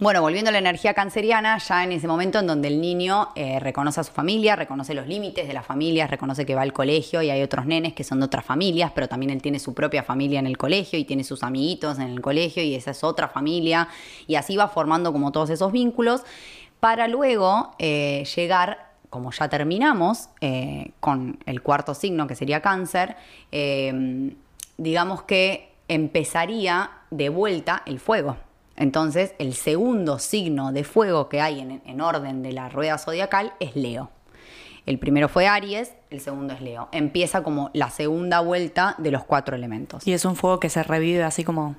bueno, 0.00 0.22
volviendo 0.22 0.48
a 0.48 0.52
la 0.52 0.58
energía 0.58 0.94
canceriana, 0.94 1.58
ya 1.58 1.84
en 1.84 1.92
ese 1.92 2.08
momento 2.08 2.38
en 2.38 2.46
donde 2.46 2.68
el 2.68 2.80
niño 2.80 3.28
eh, 3.34 3.60
reconoce 3.60 4.00
a 4.00 4.04
su 4.04 4.12
familia, 4.12 4.56
reconoce 4.56 4.94
los 4.94 5.06
límites 5.06 5.46
de 5.46 5.52
la 5.52 5.62
familia, 5.62 6.06
reconoce 6.06 6.46
que 6.46 6.54
va 6.54 6.62
al 6.62 6.72
colegio 6.72 7.20
y 7.20 7.28
hay 7.28 7.42
otros 7.42 7.66
nenes 7.66 7.92
que 7.92 8.02
son 8.02 8.20
de 8.20 8.24
otras 8.24 8.42
familias, 8.42 8.92
pero 8.94 9.08
también 9.08 9.28
él 9.28 9.42
tiene 9.42 9.58
su 9.58 9.74
propia 9.74 10.02
familia 10.02 10.38
en 10.38 10.46
el 10.46 10.56
colegio 10.56 10.98
y 10.98 11.04
tiene 11.04 11.22
sus 11.22 11.42
amiguitos 11.42 11.98
en 11.98 12.06
el 12.08 12.22
colegio 12.22 12.62
y 12.62 12.74
esa 12.74 12.92
es 12.92 13.04
otra 13.04 13.28
familia 13.28 13.88
y 14.26 14.36
así 14.36 14.56
va 14.56 14.68
formando 14.68 15.12
como 15.12 15.32
todos 15.32 15.50
esos 15.50 15.70
vínculos 15.70 16.22
para 16.80 17.06
luego 17.06 17.72
eh, 17.78 18.26
llegar 18.34 18.92
como 19.10 19.32
ya 19.32 19.50
terminamos 19.50 20.30
eh, 20.40 20.92
con 21.00 21.40
el 21.44 21.60
cuarto 21.60 21.92
signo, 21.92 22.26
que 22.26 22.36
sería 22.36 22.62
cáncer, 22.62 23.16
digamos 24.78 25.22
que 25.24 25.74
empezaría 25.88 26.90
de 27.10 27.28
vuelta 27.28 27.82
el 27.84 28.00
fuego. 28.00 28.38
Entonces, 28.80 29.34
el 29.38 29.52
segundo 29.52 30.18
signo 30.18 30.72
de 30.72 30.84
fuego 30.84 31.28
que 31.28 31.42
hay 31.42 31.60
en, 31.60 31.82
en 31.84 32.00
orden 32.00 32.42
de 32.42 32.52
la 32.52 32.70
rueda 32.70 32.96
zodiacal 32.96 33.52
es 33.60 33.76
Leo. 33.76 34.10
El 34.86 34.98
primero 34.98 35.28
fue 35.28 35.46
Aries, 35.46 35.92
el 36.08 36.20
segundo 36.20 36.54
es 36.54 36.62
Leo. 36.62 36.88
Empieza 36.90 37.42
como 37.42 37.70
la 37.74 37.90
segunda 37.90 38.40
vuelta 38.40 38.94
de 38.96 39.10
los 39.10 39.22
cuatro 39.24 39.54
elementos. 39.54 40.06
Y 40.06 40.14
es 40.14 40.24
un 40.24 40.34
fuego 40.34 40.58
que 40.58 40.70
se 40.70 40.82
revive 40.82 41.22
así 41.22 41.44
como. 41.44 41.76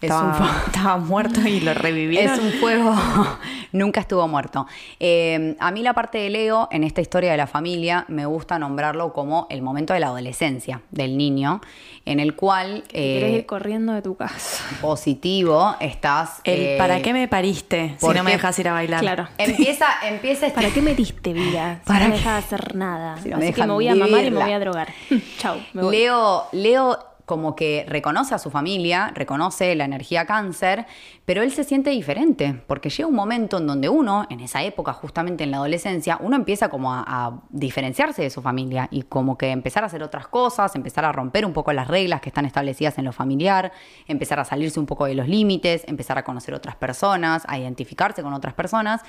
Es 0.00 0.08
estaba, 0.10 0.28
un 0.28 0.34
fuego. 0.34 0.52
estaba 0.66 0.96
muerto 0.96 1.40
y 1.46 1.60
lo 1.60 1.74
revivieron. 1.74 2.32
Es 2.34 2.40
un 2.40 2.52
fuego, 2.52 2.94
nunca 3.72 4.00
estuvo 4.00 4.26
muerto. 4.28 4.66
Eh, 4.98 5.56
a 5.58 5.70
mí 5.70 5.82
la 5.82 5.92
parte 5.92 6.16
de 6.18 6.30
Leo 6.30 6.68
en 6.70 6.84
esta 6.84 7.02
historia 7.02 7.30
de 7.32 7.36
la 7.36 7.46
familia 7.46 8.06
me 8.08 8.24
gusta 8.24 8.58
nombrarlo 8.58 9.12
como 9.12 9.46
el 9.50 9.60
momento 9.60 9.92
de 9.92 10.00
la 10.00 10.06
adolescencia 10.06 10.80
del 10.90 11.18
niño, 11.18 11.60
en 12.06 12.18
el 12.18 12.34
cual 12.34 12.82
Querés 12.88 13.34
eh, 13.34 13.36
ir 13.38 13.46
corriendo 13.46 13.92
de 13.92 14.00
tu 14.00 14.16
casa. 14.16 14.64
positivo 14.80 15.76
estás... 15.80 16.40
El 16.44 16.60
eh, 16.60 16.74
¿para 16.78 17.02
qué 17.02 17.12
me 17.12 17.28
pariste 17.28 17.96
si 17.98 18.06
¿por 18.06 18.16
no 18.16 18.24
me 18.24 18.32
dejas 18.32 18.58
ir 18.58 18.68
a 18.68 18.72
bailar? 18.72 19.00
Claro. 19.00 19.28
Empieza, 19.36 19.86
empieza 20.08 20.46
este- 20.46 20.54
¿Para 20.60 20.72
qué 20.72 20.80
me 20.80 20.94
diste 20.94 21.34
vida? 21.34 21.80
Si 21.82 21.86
¿Para 21.88 22.04
no 22.04 22.10
me 22.10 22.16
dejas 22.16 22.44
hacer 22.44 22.74
nada. 22.74 23.18
Si 23.22 23.28
no 23.28 23.36
me 23.36 23.44
Así 23.44 23.54
que 23.54 23.66
me 23.66 23.72
voy 23.74 23.88
a 23.88 23.94
mamar 23.94 24.24
y 24.24 24.30
me 24.30 24.42
voy 24.42 24.52
a 24.52 24.58
drogar. 24.58 24.88
Chau, 25.38 25.58
me 25.74 25.82
voy. 25.82 25.96
Leo, 25.96 26.44
Leo 26.52 27.09
como 27.30 27.54
que 27.54 27.84
reconoce 27.86 28.34
a 28.34 28.40
su 28.40 28.50
familia, 28.50 29.12
reconoce 29.14 29.76
la 29.76 29.84
energía 29.84 30.26
cáncer, 30.26 30.86
pero 31.24 31.44
él 31.44 31.52
se 31.52 31.62
siente 31.62 31.90
diferente, 31.90 32.60
porque 32.66 32.90
llega 32.90 33.08
un 33.08 33.14
momento 33.14 33.58
en 33.58 33.68
donde 33.68 33.88
uno, 33.88 34.26
en 34.30 34.40
esa 34.40 34.64
época, 34.64 34.92
justamente 34.92 35.44
en 35.44 35.52
la 35.52 35.58
adolescencia, 35.58 36.18
uno 36.20 36.34
empieza 36.34 36.70
como 36.70 36.92
a, 36.92 37.40
diferenciarse 37.50 38.22
de 38.22 38.30
su 38.30 38.42
familia 38.42 38.88
y 38.90 39.02
como 39.02 39.38
que 39.38 39.52
empezar 39.52 39.84
a 39.84 39.86
hacer 39.86 40.02
otras 40.02 40.26
cosas, 40.26 40.74
empezar 40.74 41.04
a 41.04 41.12
romper 41.12 41.46
un 41.46 41.52
poco 41.52 41.72
las 41.72 41.86
reglas 41.86 42.20
que 42.20 42.30
están 42.30 42.46
establecidas 42.46 42.98
en 42.98 43.04
lo 43.04 43.12
familiar, 43.12 43.70
empezar 44.08 44.40
a 44.40 44.44
salirse 44.44 44.80
un 44.80 44.86
poco 44.86 45.04
de 45.04 45.14
los 45.14 45.28
límites, 45.28 45.84
empezar 45.86 46.18
a 46.18 46.24
conocer 46.24 46.52
otras 46.52 46.74
personas, 46.74 47.44
a 47.46 47.60
identificarse 47.60 48.24
con 48.24 48.32
otras 48.32 48.54
personas. 48.54 49.02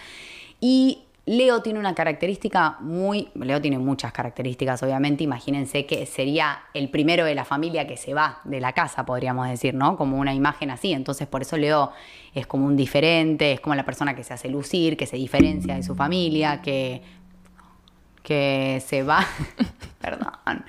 Y 0.60 1.08
Leo 1.26 1.62
tiene 1.62 1.80
una 1.80 1.94
característica 1.94 2.78
muy. 2.80 3.30
Leo 3.36 3.62
tiene 3.62 3.78
muchas 3.78 4.12
características, 4.12 4.82
obviamente. 4.82 5.24
Imagínense 5.24 5.86
que 5.86 6.08
sería 6.08 6.64
el 6.74 6.90
primero 6.90 7.26
de 7.26 7.36
la 7.36 7.46
familia 7.46 7.86
que 7.86 7.96
se 7.96 8.16
va 8.16 8.40
de 8.44 8.60
la 8.60 8.74
casa, 8.74 9.06
podríamos 9.06 9.48
decir, 9.48 9.76
¿no? 9.76 9.98
Como 9.98 10.18
una 10.18 10.34
imagen 10.34 10.72
así. 10.72 10.94
Entonces, 10.94 11.28
por 11.28 11.44
eso 11.44 11.58
Leo 11.58 11.92
es 12.34 12.48
como 12.48 12.66
un 12.66 12.76
diferente, 12.76 13.52
es 13.54 13.60
como 13.60 13.76
la 13.76 13.86
persona 13.86 14.16
que 14.16 14.24
se 14.24 14.34
hace 14.34 14.50
lucir, 14.50 14.98
que 14.98 15.06
se 15.06 15.16
diferencia 15.16 15.76
de 15.76 15.84
su 15.84 15.94
familia, 15.94 16.62
que. 16.62 17.04
que 18.24 18.82
se 18.84 19.04
va. 19.04 19.24
perdón. 20.02 20.66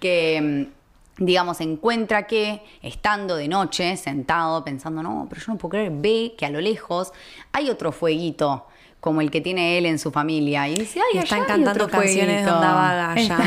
Que 0.00 0.70
digamos, 1.16 1.60
encuentra 1.60 2.26
que 2.26 2.62
estando 2.82 3.36
de 3.36 3.46
noche, 3.46 3.96
sentado, 3.96 4.64
pensando, 4.64 5.00
no, 5.04 5.28
pero 5.30 5.40
yo 5.40 5.52
no 5.52 5.58
puedo 5.58 5.70
creer, 5.70 5.92
ve 5.94 6.34
que 6.36 6.44
a 6.44 6.50
lo 6.50 6.60
lejos 6.60 7.12
hay 7.52 7.70
otro 7.70 7.92
fueguito 7.92 8.66
como 9.04 9.20
el 9.20 9.30
que 9.30 9.42
tiene 9.42 9.76
él 9.76 9.84
en 9.84 9.98
su 9.98 10.10
familia. 10.10 10.66
Y 10.66 10.76
dice, 10.76 10.98
ay, 10.98 11.18
están 11.18 11.44
cantando 11.44 11.86
canciones 11.86 12.42
de 12.42 12.50
fueguito". 12.50 12.54
onda 12.54 12.72
vaga 12.72 13.12
allá, 13.12 13.38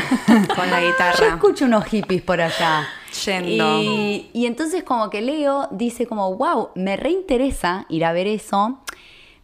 con 0.54 0.70
la 0.70 0.80
Yo 0.80 0.86
guitarra. 0.86 1.26
escucho 1.34 1.64
unos 1.64 1.84
hippies 1.86 2.22
por 2.22 2.40
allá. 2.40 2.86
Yendo. 3.24 3.80
Y, 3.82 4.30
y 4.32 4.46
entonces 4.46 4.84
como 4.84 5.10
que 5.10 5.20
Leo 5.20 5.66
dice 5.72 6.06
como, 6.06 6.32
wow, 6.36 6.68
me 6.76 6.96
reinteresa 6.96 7.86
ir 7.88 8.04
a 8.04 8.12
ver 8.12 8.28
eso, 8.28 8.78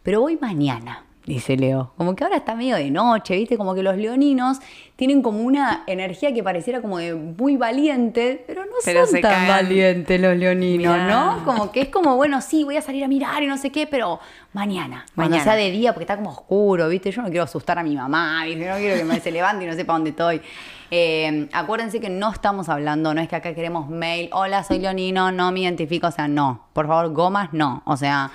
pero 0.03 0.21
voy 0.21 0.37
mañana, 0.39 1.03
dice 1.25 1.57
Leo. 1.57 1.91
Como 1.97 2.15
que 2.15 2.23
ahora 2.23 2.37
está 2.37 2.55
medio 2.55 2.75
de 2.75 2.91
noche, 2.91 3.35
¿viste? 3.35 3.57
Como 3.57 3.73
que 3.73 3.81
los 3.83 3.97
leoninos 3.97 4.59
tienen 4.95 5.21
como 5.21 5.39
una 5.41 5.83
energía 5.87 6.33
que 6.33 6.41
pareciera 6.43 6.81
como 6.81 6.99
de 6.99 7.13
muy 7.15 7.57
valiente, 7.57 8.43
pero 8.47 8.63
no 8.65 8.71
Pero 8.83 9.05
son 9.05 9.19
tan 9.21 9.47
valientes 9.47 10.21
los 10.21 10.37
leoninos, 10.37 10.93
Mirá. 10.93 11.07
¿no? 11.07 11.43
Como 11.43 11.71
que 11.71 11.81
es 11.81 11.89
como, 11.89 12.15
bueno, 12.15 12.41
sí, 12.41 12.63
voy 12.63 12.77
a 12.77 12.81
salir 12.81 13.03
a 13.03 13.07
mirar 13.07 13.43
y 13.43 13.47
no 13.47 13.57
sé 13.57 13.71
qué, 13.71 13.87
pero 13.87 14.19
mañana. 14.53 15.05
Cuando 15.15 15.31
Mañana. 15.37 15.43
sea 15.51 15.55
de 15.55 15.71
día, 15.71 15.93
porque 15.93 16.03
está 16.03 16.15
como 16.15 16.29
oscuro, 16.29 16.87
¿viste? 16.87 17.11
Yo 17.11 17.21
no 17.21 17.27
quiero 17.29 17.43
asustar 17.43 17.77
a 17.79 17.83
mi 17.83 17.95
mamá, 17.95 18.45
¿viste? 18.45 18.69
No 18.69 18.77
quiero 18.77 18.97
que 18.97 19.03
me 19.03 19.19
se 19.19 19.31
levante 19.31 19.65
y 19.65 19.67
no 19.67 19.73
sepa 19.73 19.93
dónde 19.93 20.11
estoy. 20.11 20.41
Eh, 20.91 21.49
acuérdense 21.51 21.99
que 21.99 22.09
no 22.09 22.31
estamos 22.31 22.69
hablando, 22.69 23.13
no 23.13 23.19
es 23.19 23.27
que 23.27 23.35
acá 23.35 23.53
queremos 23.55 23.89
mail, 23.89 24.29
hola, 24.31 24.63
soy 24.63 24.79
leonino, 24.79 25.31
no 25.31 25.51
me 25.51 25.61
identifico, 25.61 26.07
o 26.07 26.11
sea, 26.11 26.27
no. 26.27 26.67
Por 26.73 26.87
favor, 26.87 27.11
gomas, 27.11 27.49
no. 27.51 27.81
O 27.85 27.97
sea, 27.97 28.31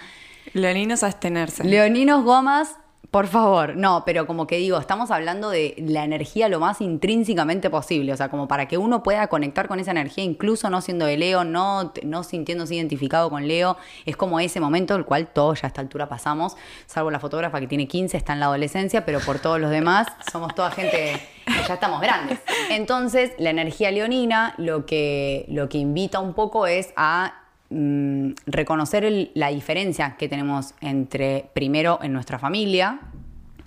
Leoninos 0.53 1.03
abstenerse. 1.03 1.65
leoninos, 1.65 2.25
gomas, 2.25 2.77
por 3.11 3.27
favor. 3.27 3.77
No, 3.77 4.05
pero 4.07 4.27
como 4.27 4.47
que 4.47 4.57
digo, 4.57 4.79
estamos 4.79 5.11
hablando 5.11 5.51
de 5.51 5.75
la 5.79 6.05
energía 6.05 6.49
lo 6.49 6.61
más 6.61 6.81
intrínsecamente 6.81 7.69
posible, 7.69 8.13
o 8.13 8.17
sea, 8.17 8.29
como 8.29 8.47
para 8.47 8.69
que 8.69 8.79
uno 8.79 9.03
pueda 9.03 9.27
conectar 9.27 9.67
con 9.67 9.81
esa 9.81 9.91
energía, 9.91 10.23
incluso 10.23 10.71
no 10.71 10.81
siendo 10.81 11.07
de 11.07 11.17
Leo, 11.17 11.43
no, 11.43 11.93
no 12.05 12.23
sintiéndose 12.23 12.77
identificado 12.77 13.29
con 13.29 13.49
Leo, 13.49 13.77
es 14.07 14.17
como 14.17 14.39
ese 14.39 14.61
momento 14.61 14.95
el 14.95 15.05
cual 15.05 15.27
todos 15.27 15.63
ya 15.63 15.67
a 15.67 15.69
esta 15.69 15.81
altura 15.81 16.09
pasamos, 16.09 16.57
salvo 16.87 17.11
la 17.11 17.19
fotógrafa 17.19 17.59
que 17.59 17.67
tiene 17.67 17.89
15, 17.89 18.17
está 18.17 18.33
en 18.33 18.41
la 18.41 18.47
adolescencia, 18.47 19.05
pero 19.05 19.19
por 19.21 19.41
todos 19.41 19.61
los 19.61 19.71
demás 19.71 20.07
somos 20.31 20.55
toda 20.55 20.71
gente 20.71 21.21
ya 21.67 21.75
estamos 21.75 22.01
grandes. 22.01 22.39
Entonces, 22.71 23.33
la 23.39 23.51
energía 23.51 23.91
leonina 23.91 24.55
lo 24.57 24.87
que, 24.87 25.47
lo 25.49 25.69
que 25.69 25.79
invita 25.79 26.21
un 26.21 26.35
poco 26.35 26.67
es 26.69 26.93
a 26.97 27.40
mm, 27.71 28.31
reconocer 28.47 29.05
el- 29.05 29.31
la 29.35 29.49
diferencia 29.49 30.17
que 30.19 30.29
tenemos 30.29 30.75
entre, 30.81 31.51
primero, 31.55 31.99
en 32.03 32.13
nuestra 32.13 32.39
familia, 32.39 33.01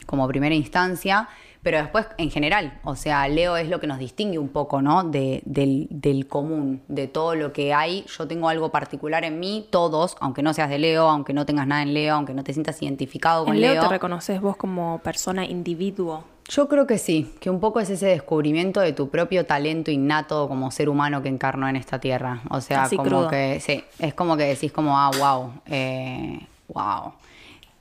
como 0.05 0.27
primera 0.27 0.53
instancia, 0.53 1.27
pero 1.61 1.77
después 1.77 2.05
en 2.17 2.29
general. 2.29 2.77
O 2.83 2.97
sea, 2.97 3.25
Leo 3.29 3.55
es 3.55 3.69
lo 3.69 3.79
que 3.79 3.87
nos 3.87 3.97
distingue 3.97 4.37
un 4.37 4.49
poco, 4.49 4.81
¿no? 4.81 5.03
De- 5.05 5.41
del, 5.45 5.87
del 5.89 6.27
común, 6.27 6.81
de 6.89 7.07
todo 7.07 7.35
lo 7.35 7.53
que 7.53 7.73
hay. 7.73 8.03
Yo 8.17 8.27
tengo 8.27 8.49
algo 8.49 8.69
particular 8.69 9.23
en 9.23 9.39
mí, 9.39 9.65
todos, 9.71 10.17
aunque 10.19 10.43
no 10.43 10.53
seas 10.53 10.69
de 10.69 10.77
Leo, 10.79 11.07
aunque 11.09 11.33
no 11.33 11.45
tengas 11.45 11.65
nada 11.65 11.81
en 11.81 11.93
Leo, 11.93 12.15
aunque 12.15 12.33
no 12.33 12.43
te 12.43 12.51
sientas 12.51 12.81
identificado 12.81 13.45
con 13.45 13.55
En 13.55 13.61
Leo 13.61 13.73
Leo. 13.75 13.83
te 13.83 13.87
reconoces 13.87 14.41
vos 14.41 14.57
como 14.57 14.99
persona 14.99 15.45
individuo. 15.45 16.25
Yo 16.55 16.67
creo 16.67 16.85
que 16.85 16.99
sí, 16.99 17.33
que 17.39 17.49
un 17.49 17.59
poco 17.59 17.79
es 17.79 17.89
ese 17.89 18.05
descubrimiento 18.05 18.79
de 18.79 18.93
tu 18.93 19.09
propio 19.09 19.43
talento 19.43 19.89
innato 19.89 20.47
como 20.47 20.69
ser 20.69 20.87
humano 20.87 21.23
que 21.23 21.29
encarnó 21.29 21.67
en 21.67 21.75
esta 21.75 21.99
tierra. 21.99 22.41
O 22.51 22.61
sea, 22.61 22.83
Así 22.83 22.95
como 22.95 23.09
crudo. 23.09 23.29
que, 23.29 23.59
sí, 23.59 23.83
es 23.97 24.13
como 24.13 24.37
que 24.37 24.43
decís 24.43 24.71
como, 24.71 24.99
ah, 24.99 25.09
wow, 25.17 25.53
eh, 25.65 26.45
wow, 26.67 27.13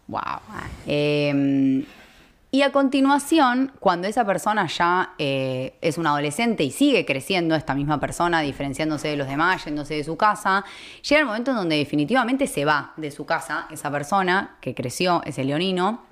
wow. 0.08 0.40
Eh, 0.86 1.84
y 2.50 2.62
a 2.62 2.72
continuación, 2.72 3.72
cuando 3.78 4.08
esa 4.08 4.24
persona 4.24 4.66
ya 4.66 5.14
eh, 5.18 5.74
es 5.82 5.98
un 5.98 6.06
adolescente 6.06 6.64
y 6.64 6.70
sigue 6.70 7.04
creciendo, 7.04 7.54
esta 7.54 7.74
misma 7.74 8.00
persona, 8.00 8.40
diferenciándose 8.40 9.08
de 9.08 9.16
los 9.16 9.26
demás, 9.26 9.66
yéndose 9.66 9.94
de 9.94 10.04
su 10.04 10.16
casa, 10.16 10.64
llega 11.02 11.20
el 11.20 11.26
momento 11.26 11.50
en 11.50 11.58
donde 11.58 11.76
definitivamente 11.76 12.46
se 12.46 12.64
va 12.64 12.92
de 12.96 13.10
su 13.10 13.26
casa, 13.26 13.66
esa 13.70 13.90
persona 13.90 14.56
que 14.62 14.74
creció, 14.74 15.22
ese 15.26 15.44
leonino, 15.44 16.02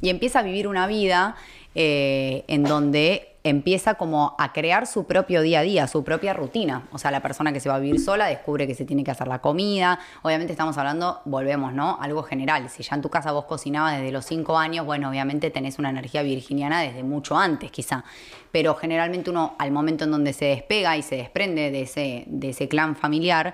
y 0.00 0.10
empieza 0.10 0.40
a 0.40 0.42
vivir 0.42 0.68
una 0.68 0.86
vida 0.86 1.36
eh, 1.78 2.44
en 2.48 2.62
donde 2.62 3.36
empieza 3.44 3.94
como 3.94 4.34
a 4.38 4.54
crear 4.54 4.86
su 4.86 5.04
propio 5.04 5.42
día 5.42 5.60
a 5.60 5.62
día, 5.62 5.86
su 5.86 6.02
propia 6.02 6.32
rutina. 6.32 6.88
O 6.90 6.98
sea, 6.98 7.10
la 7.10 7.20
persona 7.20 7.52
que 7.52 7.60
se 7.60 7.68
va 7.68 7.74
a 7.74 7.78
vivir 7.78 8.00
sola 8.00 8.26
descubre 8.26 8.66
que 8.66 8.74
se 8.74 8.86
tiene 8.86 9.04
que 9.04 9.10
hacer 9.10 9.28
la 9.28 9.40
comida. 9.40 10.00
Obviamente 10.22 10.54
estamos 10.54 10.78
hablando, 10.78 11.20
volvemos, 11.26 11.74
¿no? 11.74 11.98
Algo 12.00 12.22
general. 12.22 12.70
Si 12.70 12.82
ya 12.82 12.96
en 12.96 13.02
tu 13.02 13.10
casa 13.10 13.30
vos 13.30 13.44
cocinabas 13.44 13.98
desde 13.98 14.10
los 14.10 14.24
cinco 14.24 14.56
años, 14.56 14.86
bueno, 14.86 15.10
obviamente 15.10 15.50
tenés 15.50 15.78
una 15.78 15.90
energía 15.90 16.22
virginiana 16.22 16.80
desde 16.80 17.02
mucho 17.02 17.36
antes, 17.36 17.70
quizá. 17.70 18.04
Pero 18.50 18.74
generalmente 18.74 19.28
uno, 19.28 19.54
al 19.58 19.70
momento 19.70 20.04
en 20.04 20.12
donde 20.12 20.32
se 20.32 20.46
despega 20.46 20.96
y 20.96 21.02
se 21.02 21.16
desprende 21.16 21.70
de 21.70 21.82
ese, 21.82 22.24
de 22.26 22.48
ese 22.48 22.68
clan 22.68 22.96
familiar, 22.96 23.52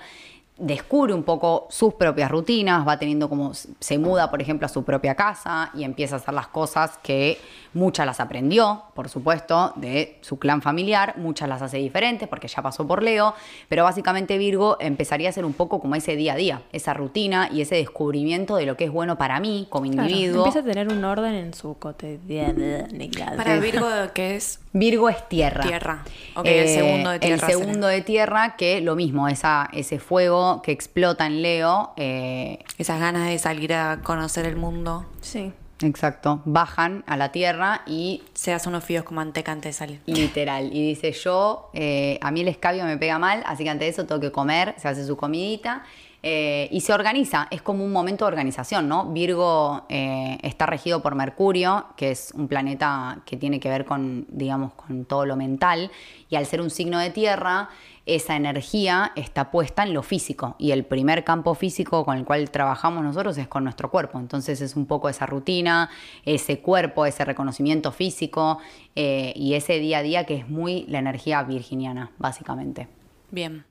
descubre 0.62 1.12
un 1.12 1.25
poco 1.25 1.66
sus 1.70 1.94
propias 1.94 2.31
rutinas, 2.31 2.87
va 2.87 2.96
teniendo 2.98 3.29
como, 3.29 3.53
se 3.53 3.98
muda, 3.98 4.31
por 4.31 4.40
ejemplo, 4.40 4.66
a 4.66 4.68
su 4.68 4.85
propia 4.85 5.16
casa 5.16 5.70
y 5.75 5.83
empieza 5.83 6.14
a 6.14 6.18
hacer 6.18 6.33
las 6.33 6.46
cosas 6.46 6.98
que 7.03 7.38
muchas 7.75 8.07
las 8.07 8.20
aprendió, 8.20 8.83
por 8.94 9.09
supuesto, 9.09 9.72
de 9.77 10.18
su 10.20 10.38
clan 10.38 10.62
familiar, 10.62 11.14
muchas 11.18 11.48
las 11.48 11.62
hace 11.62 11.79
diferentes 11.79 12.29
porque 12.29 12.46
ya 12.46 12.62
pasó 12.62 12.87
por 12.87 13.03
Leo, 13.03 13.35
pero 13.68 13.83
básicamente 13.85 14.38
Virgo 14.38 14.77
empezaría 14.79 15.29
a 15.29 15.33
ser 15.33 15.44
un 15.44 15.53
poco 15.53 15.81
como 15.81 15.96
ese 15.96 16.14
día 16.14 16.35
a 16.35 16.37
día, 16.37 16.62
esa 16.72 16.94
rutina 16.94 17.48
y 17.53 17.61
ese 17.62 17.75
descubrimiento 17.75 18.55
de 18.55 18.66
lo 18.66 18.77
que 18.77 18.85
es 18.85 18.90
bueno 18.92 19.18
para 19.18 19.40
mí 19.40 19.66
como 19.68 19.90
Claro, 19.90 20.09
individuo. 20.09 20.46
empieza 20.46 20.61
a 20.61 20.72
tener 20.72 20.88
un 20.88 21.05
orden 21.05 21.35
en 21.35 21.55
su 21.55 21.77
cotidianidad. 21.77 23.37
Para 23.37 23.59
Virgo, 23.59 23.87
que 24.14 24.37
es 24.37 24.61
Virgo 24.72 25.09
es 25.09 25.29
tierra. 25.29 25.64
Tierra. 25.64 26.05
Ok, 26.35 26.46
el 26.46 26.68
segundo 26.68 27.11
de 27.11 27.18
tierra 27.18 27.46
El 27.46 27.53
segundo 27.53 27.87
de 27.88 28.01
tierra, 28.01 28.57
que 28.57 28.81
lo 28.81 28.96
mismo, 28.96 29.29
esa, 29.29 29.68
ese 29.72 29.98
fuego 29.98 30.51
que 30.60 30.72
explota 30.72 31.26
en 31.26 31.40
Leo, 31.40 31.92
eh, 31.96 32.58
esas 32.76 33.00
ganas 33.00 33.26
de 33.28 33.38
salir 33.38 33.72
a 33.72 34.00
conocer 34.02 34.44
el 34.44 34.56
mundo, 34.56 35.06
Sí. 35.20 35.52
Exacto, 35.84 36.42
bajan 36.44 37.02
a 37.08 37.16
la 37.16 37.32
tierra 37.32 37.82
y 37.86 38.22
se 38.34 38.52
hace 38.52 38.68
unos 38.68 38.84
fideos 38.84 39.04
con 39.04 39.16
manteca 39.16 39.50
antes 39.50 39.70
de 39.70 39.78
salir. 39.78 40.00
literal, 40.06 40.70
y 40.72 40.86
dice 40.88 41.10
yo, 41.12 41.70
eh, 41.72 42.18
a 42.20 42.30
mí 42.30 42.42
el 42.42 42.48
escabio 42.48 42.84
me 42.84 42.96
pega 42.98 43.18
mal, 43.18 43.42
así 43.46 43.64
que 43.64 43.70
ante 43.70 43.88
eso 43.88 44.06
tengo 44.06 44.20
que 44.20 44.30
comer, 44.30 44.74
se 44.78 44.86
hace 44.88 45.04
su 45.04 45.16
comidita, 45.16 45.82
Eh, 46.24 46.68
y 46.70 46.82
se 46.82 46.92
organiza, 46.92 47.48
es 47.50 47.62
como 47.62 47.85
un 47.85 47.90
momento 47.90 48.24
de 48.24 48.28
organización, 48.28 48.88
¿no? 48.88 49.06
Virgo 49.06 49.87
eh, 49.88 50.38
está 50.42 50.66
regido 50.66 51.02
por 51.02 51.16
Mercurio, 51.16 51.87
que 51.96 52.12
es 52.12 52.32
un 52.37 52.46
planeta 52.46 53.22
que 53.26 53.37
tiene 53.37 53.58
que 53.58 53.68
ver 53.68 53.85
con, 53.85 54.26
digamos, 54.28 54.72
con 54.74 55.04
todo 55.04 55.26
lo 55.26 55.35
mental, 55.35 55.90
y 56.30 56.37
al 56.37 56.46
ser 56.46 56.61
un 56.61 56.70
signo 56.70 57.00
de 57.00 57.11
tierra, 57.11 57.70
esa 58.06 58.37
energía 58.37 59.12
está 59.16 59.50
puesta 59.50 59.82
en 59.82 59.94
lo 59.94 60.04
físico, 60.04 60.54
y 60.58 60.70
el 60.70 60.85
primer 60.85 61.24
campo 61.24 61.56
físico 61.56 62.04
con 62.04 62.16
el 62.16 62.24
cual 62.24 62.50
trabajamos 62.52 63.02
nosotros 63.02 63.37
es 63.38 63.48
con 63.48 63.64
nuestro 63.64 63.90
cuerpo, 63.90 64.20
entonces 64.20 64.61
es 64.61 64.76
un 64.76 64.87
poco 64.87 65.08
esa 65.08 65.26
rutina, 65.26 65.90
ese 66.24 66.61
cuerpo, 66.61 67.04
ese 67.04 67.24
reconocimiento 67.24 67.90
físico, 67.90 68.58
eh, 68.94 69.32
y 69.35 69.54
ese 69.54 69.80
día 69.80 69.98
a 69.98 70.02
día 70.02 70.24
que 70.24 70.37
es 70.37 70.48
muy 70.48 70.85
la 70.87 71.00
energía 71.00 71.42
virginiana, 71.42 72.12
básicamente. 72.18 72.87
Bien. 73.32 73.64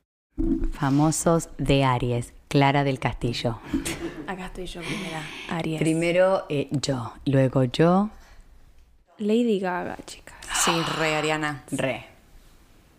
Famosos 0.71 1.49
de 1.57 1.83
Aries, 1.83 2.33
Clara 2.51 2.83
del 2.83 2.99
Castillo. 2.99 3.59
Acá 4.27 4.47
estoy 4.47 4.65
yo 4.65 4.81
primera, 4.81 5.23
Aries. 5.49 5.79
Primero 5.79 6.45
eh, 6.49 6.67
yo, 6.71 7.13
luego 7.25 7.63
yo, 7.63 8.09
Lady 9.19 9.57
Gaga, 9.61 9.95
chicas. 10.05 10.35
Sí, 10.65 10.71
re 10.97 11.15
Ariana. 11.15 11.63
re. 11.71 12.07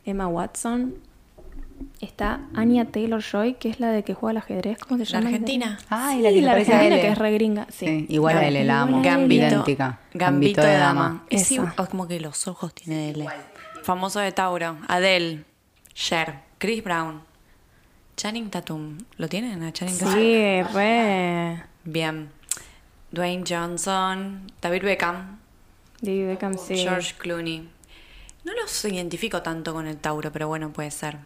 Emma 0.07 0.27
Watson. 0.27 0.95
Está 2.01 2.41
Anya 2.55 2.87
Taylor-Joy, 2.87 3.55
que 3.55 3.69
es 3.69 3.79
la 3.79 3.91
de 3.91 4.05
que 4.05 4.15
juega 4.15 4.31
al 4.31 4.37
ajedrez. 4.39 4.79
¿Cómo 4.79 5.05
se 5.05 5.13
La 5.13 5.19
llama? 5.19 5.29
Argentina. 5.31 5.79
Ay, 5.91 6.17
Sí, 6.17 6.23
la 6.23 6.31
que 6.31 6.41
la 6.41 6.53
argentina 6.53 6.87
L. 6.87 7.01
que 7.03 7.09
es 7.09 7.19
re 7.19 7.33
gringa. 7.33 7.67
Sí. 7.69 7.87
Sí, 7.87 8.07
igual 8.09 8.39
a 8.39 8.49
él, 8.49 8.67
la 8.67 8.81
amo. 8.83 9.03
Gambito. 9.03 9.45
Idéntica. 9.47 9.99
Gambito 10.15 10.63
de 10.63 10.77
dama. 10.79 11.25
Es, 11.29 11.53
igual- 11.53 11.75
como 11.91 12.09
que 12.09 12.21
los 12.21 12.49
ojos 12.49 12.73
tiene 12.75 13.11
L. 13.11 13.27
Famoso 13.83 14.19
de 14.21 14.33
Tauro. 14.33 14.79
Adele. 14.89 15.45
Cher. 15.93 16.37
Chris 16.57 16.83
Brown. 16.83 17.21
Channing 18.17 18.51
Tatum. 18.51 18.99
¿Lo 19.17 19.29
tienen 19.29 19.63
a 19.63 19.73
Channing 19.73 19.99
Tatum? 19.99 20.15
Sí, 20.15 20.63
re. 20.75 21.63
Bien. 21.85 22.29
Dwayne 23.11 23.45
Johnson. 23.49 24.51
David 24.61 24.83
Beckham. 24.83 25.39
David 26.01 26.27
Beckham, 26.29 26.55
sí. 26.59 26.77
George 26.77 27.15
Clooney. 27.19 27.69
No 28.45 28.53
los 28.61 28.85
identifico 28.85 29.43
tanto 29.43 29.73
con 29.73 29.87
el 29.87 29.97
Tauro, 29.99 30.33
pero 30.33 30.49
bueno, 30.49 30.71
puede 30.71 30.91
ser. 30.91 31.19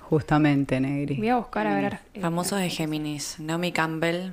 Justamente, 0.00 0.80
Negri. 0.80 1.16
Voy 1.16 1.28
a 1.28 1.36
buscar 1.36 1.66
a 1.66 1.74
ver. 1.74 1.98
Famosos 2.20 2.58
de 2.58 2.70
Géminis. 2.70 3.36
Naomi 3.38 3.72
Campbell. 3.72 4.32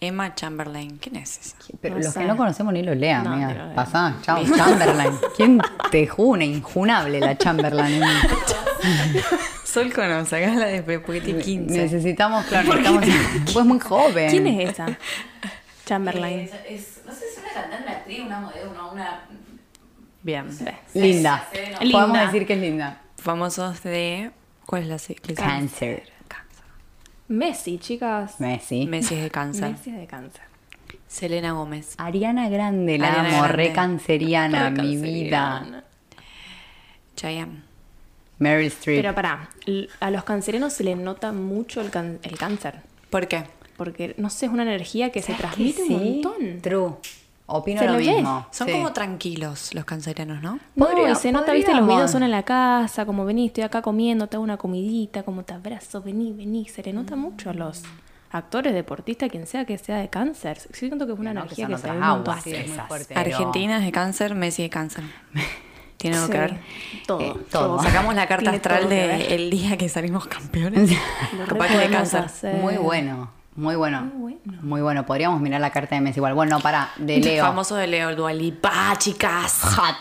Emma 0.00 0.34
Chamberlain. 0.34 0.98
¿Quién 0.98 1.16
es 1.16 1.38
esa? 1.38 1.56
Pero 1.80 1.94
No 1.96 2.02
los 2.02 2.12
sé. 2.12 2.20
que 2.20 2.26
no 2.26 2.36
conocemos 2.36 2.72
ni 2.74 2.82
lo 2.82 2.94
lean, 2.94 3.24
No, 3.24 3.32
amiga. 3.32 3.72
Pasá, 3.74 4.16
chao, 4.22 4.42
Chamberlain. 4.44 5.12
¿Quién 5.36 5.60
te 5.90 6.06
juna? 6.06 6.44
Injunable 6.44 7.20
la 7.20 7.38
Chamberlain. 7.38 8.02
Sol 9.64 9.92
conoce, 9.92 10.36
acá 10.44 10.54
la 10.54 10.66
de 10.66 10.82
porque 10.82 11.20
tiene 11.20 11.42
15. 11.42 11.76
Necesitamos, 11.76 12.44
claro, 12.46 12.74
necesitamos. 12.74 13.52
Pues 13.52 13.64
muy 13.66 13.80
joven. 13.80 14.30
¿Quién 14.30 14.46
es 14.46 14.70
esa? 14.70 14.86
Chamberlain. 15.86 16.44
no 16.44 16.48
sé 16.48 16.58
si 16.68 16.74
es 16.74 17.38
una 17.38 17.52
cantante, 17.52 17.82
una 17.82 17.92
actriz, 17.92 18.20
una 18.20 18.40
modelo, 18.40 18.70
una, 18.70 18.86
una... 18.90 19.20
Bien. 20.22 20.46
Linda. 20.94 21.48
Linda. 21.80 21.98
Podemos 21.98 22.18
decir 22.32 22.46
que 22.46 22.52
es 22.54 22.60
linda. 22.60 23.00
Famosos 23.18 23.82
de... 23.82 24.30
¿Cuál 24.64 24.82
es 24.82 24.88
la 24.88 24.98
sigla? 24.98 25.34
Cáncer. 25.34 26.14
Messi, 27.28 27.78
chicas. 27.78 28.38
Messi. 28.40 28.86
Messi 28.86 29.14
es 29.14 29.22
de 29.22 29.30
cáncer. 29.30 29.70
Messi 29.72 29.90
es 29.90 29.96
de 29.96 30.06
cáncer. 30.06 30.42
Selena 31.08 31.52
Gómez. 31.52 31.94
Ariana 31.98 32.48
Grande, 32.48 32.98
la 32.98 33.08
Ariana 33.08 33.28
amo, 33.28 33.38
Grande. 33.42 33.56
re 33.56 33.72
canceriana, 33.72 34.64
Re 34.64 34.70
mi 34.70 34.76
canceriana. 34.94 35.60
vida. 35.70 35.84
Chayanne. 37.16 37.62
Meryl 38.38 38.66
Streep. 38.66 39.02
Pero 39.02 39.14
pará, 39.14 39.48
a 40.00 40.10
los 40.10 40.24
cancerianos 40.24 40.72
se 40.72 40.84
les 40.84 40.96
nota 40.96 41.32
mucho 41.32 41.80
el, 41.80 41.90
can- 41.90 42.18
el 42.22 42.36
cáncer. 42.38 42.80
¿Por 43.10 43.28
qué? 43.28 43.44
Porque, 43.76 44.14
no 44.18 44.30
sé, 44.30 44.46
es 44.46 44.52
una 44.52 44.62
energía 44.62 45.10
que 45.10 45.20
se 45.20 45.28
¿Sabes 45.28 45.40
transmite 45.40 45.82
qué? 45.86 45.94
un 45.94 46.02
montón. 46.22 46.60
True. 46.62 46.92
Opino 47.46 47.80
Se 47.80 47.86
lo 47.86 47.94
mismo. 47.98 48.46
Son 48.52 48.66
sí. 48.66 48.72
como 48.72 48.92
tranquilos 48.94 49.74
los 49.74 49.84
cancerianos, 49.84 50.40
¿no? 50.42 50.58
No, 50.76 50.86
Podría- 50.86 51.10
y 51.10 51.14
se 51.16 51.30
nota, 51.30 51.52
viste, 51.52 51.74
los 51.74 51.86
videos 51.86 52.10
son 52.10 52.22
en 52.22 52.30
la 52.30 52.42
casa, 52.42 53.04
como 53.04 53.24
vení, 53.26 53.46
estoy 53.46 53.64
acá 53.64 53.82
comiendo, 53.82 54.26
te 54.28 54.36
hago 54.36 54.44
una 54.44 54.56
comidita, 54.56 55.22
como 55.24 55.42
te 55.44 55.52
abrazo, 55.52 56.00
vení, 56.02 56.32
vení. 56.32 56.66
Se 56.68 56.82
le 56.82 56.92
nota 56.94 57.16
mucho 57.16 57.50
a 57.50 57.52
los 57.54 57.82
actores, 58.30 58.72
deportistas, 58.72 59.28
quien 59.30 59.46
sea 59.46 59.64
que 59.66 59.76
sea 59.76 59.98
de 59.98 60.08
cáncer. 60.08 60.58
Siento 60.72 61.06
que 61.06 61.12
es 61.12 61.18
una 61.18 61.34
No, 61.34 61.42
que 61.42 61.46
energía 61.48 61.66
que, 61.66 61.76
se 61.76 61.82
ve 61.82 61.90
otras 61.90 61.94
un 61.96 62.08
montón. 62.16 62.32
aguas, 62.32 62.44
Sí, 62.44 62.50
muy 62.70 62.78
fuerte. 62.88 63.14
Pero- 63.14 63.36
Argentina 63.36 63.76
es 63.78 63.84
de 63.84 63.92
cáncer, 63.92 64.34
Messi 64.34 64.62
de 64.62 64.70
cáncer. 64.70 65.04
¿Tiene 65.96 66.16
algo 66.16 66.26
Sí, 66.26 66.32
que 66.32 66.38
ver? 66.38 66.60
Todo. 67.06 67.20
Eh, 67.20 67.34
todo. 67.50 67.82
Sacamos 67.82 68.14
la 68.14 68.26
carta 68.26 68.42
Tiene 68.50 68.56
astral 68.56 68.88
que 68.88 68.94
de 68.94 69.34
el 69.34 69.50
día 69.50 69.76
que 69.76 69.88
salimos 69.88 70.26
campeones. 70.26 70.90
Capaz 71.48 71.68
que 71.68 71.78
de 71.78 71.88
cáncer. 71.90 72.20
hacer. 72.24 72.54
Muy 72.56 72.76
bueno, 72.76 73.30
muy 73.56 73.76
bueno. 73.76 74.02
Muy 74.02 74.34
bueno. 74.34 74.62
Muy 74.62 74.80
bueno. 74.82 75.06
Podríamos 75.06 75.40
mirar 75.40 75.60
la 75.60 75.70
carta 75.70 75.94
de 75.94 76.00
Messi 76.00 76.18
igual. 76.18 76.34
Bueno, 76.34 76.60
para, 76.60 76.90
de 76.98 77.18
Leo. 77.20 77.44
Famoso 77.44 77.76
de 77.76 77.86
Leo, 77.86 78.10
el 78.10 78.16
Dualipa, 78.16 78.94
chicas. 78.98 79.60
Hot. 79.76 79.96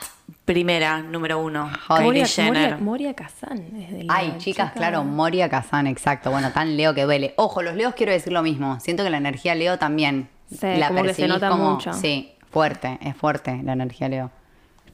Primera, 0.45 1.01
número 1.01 1.39
uno. 1.39 1.69
Hot. 1.87 2.01
Moria, 2.01 2.25
Jenner. 2.25 2.71
Moria, 2.71 2.77
Moria 2.77 3.13
Kazan 3.13 3.59
es 3.77 3.91
de 3.91 4.03
Leo, 4.03 4.07
Ay, 4.09 4.27
chicas, 4.39 4.67
chica. 4.69 4.71
claro, 4.73 5.03
Moria 5.05 5.47
Kazan, 5.47 5.87
exacto. 5.87 6.31
Bueno, 6.31 6.51
tan 6.51 6.75
Leo 6.75 6.93
que 6.93 7.03
duele. 7.03 7.33
Ojo, 7.37 7.61
los 7.61 7.75
Leos 7.75 7.93
quiero 7.95 8.11
decir 8.11 8.33
lo 8.33 8.41
mismo. 8.43 8.79
Siento 8.81 9.03
que 9.03 9.09
la 9.09 9.17
energía 9.17 9.55
Leo 9.55 9.77
también. 9.79 10.29
Sí, 10.49 10.67
la 10.77 10.89
como 10.89 11.03
que 11.03 11.13
se 11.13 11.27
nota 11.27 11.49
como- 11.49 11.71
mucho. 11.71 11.93
Sí, 11.93 12.33
fuerte, 12.51 12.99
es 13.01 13.15
fuerte 13.15 13.61
la 13.63 13.73
energía 13.73 14.09
Leo. 14.09 14.31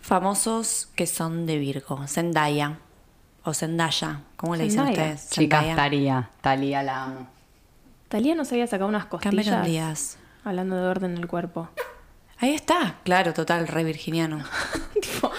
Famosos 0.02 0.90
que 0.96 1.06
son 1.08 1.46
de 1.46 1.58
Virgo. 1.58 2.06
Zendaya. 2.08 2.78
O 3.44 3.54
Zendaya. 3.54 4.22
¿Cómo 4.38 4.56
le 4.56 4.66
dicen 4.66 4.86
Zendaya. 4.86 5.14
ustedes? 5.14 5.30
Chicas, 5.30 5.60
Zendaya. 5.62 5.76
Talía, 5.76 6.30
Talía 6.42 6.84
la 6.84 7.04
amo. 7.04 7.28
Talía 8.08 8.36
nos 8.36 8.52
había 8.52 8.68
sacado 8.68 8.90
unas 8.90 9.06
Cameron 9.06 9.36
costillas. 9.36 9.66
Díaz. 9.66 10.18
Hablando 10.44 10.76
de 10.76 10.88
orden 10.88 11.16
del 11.16 11.28
cuerpo. 11.28 11.70
Ahí 12.38 12.54
está. 12.54 12.96
Claro, 13.04 13.34
total, 13.34 13.68
re 13.68 13.84
virginiano. 13.84 14.44
Tipo, 15.02 15.32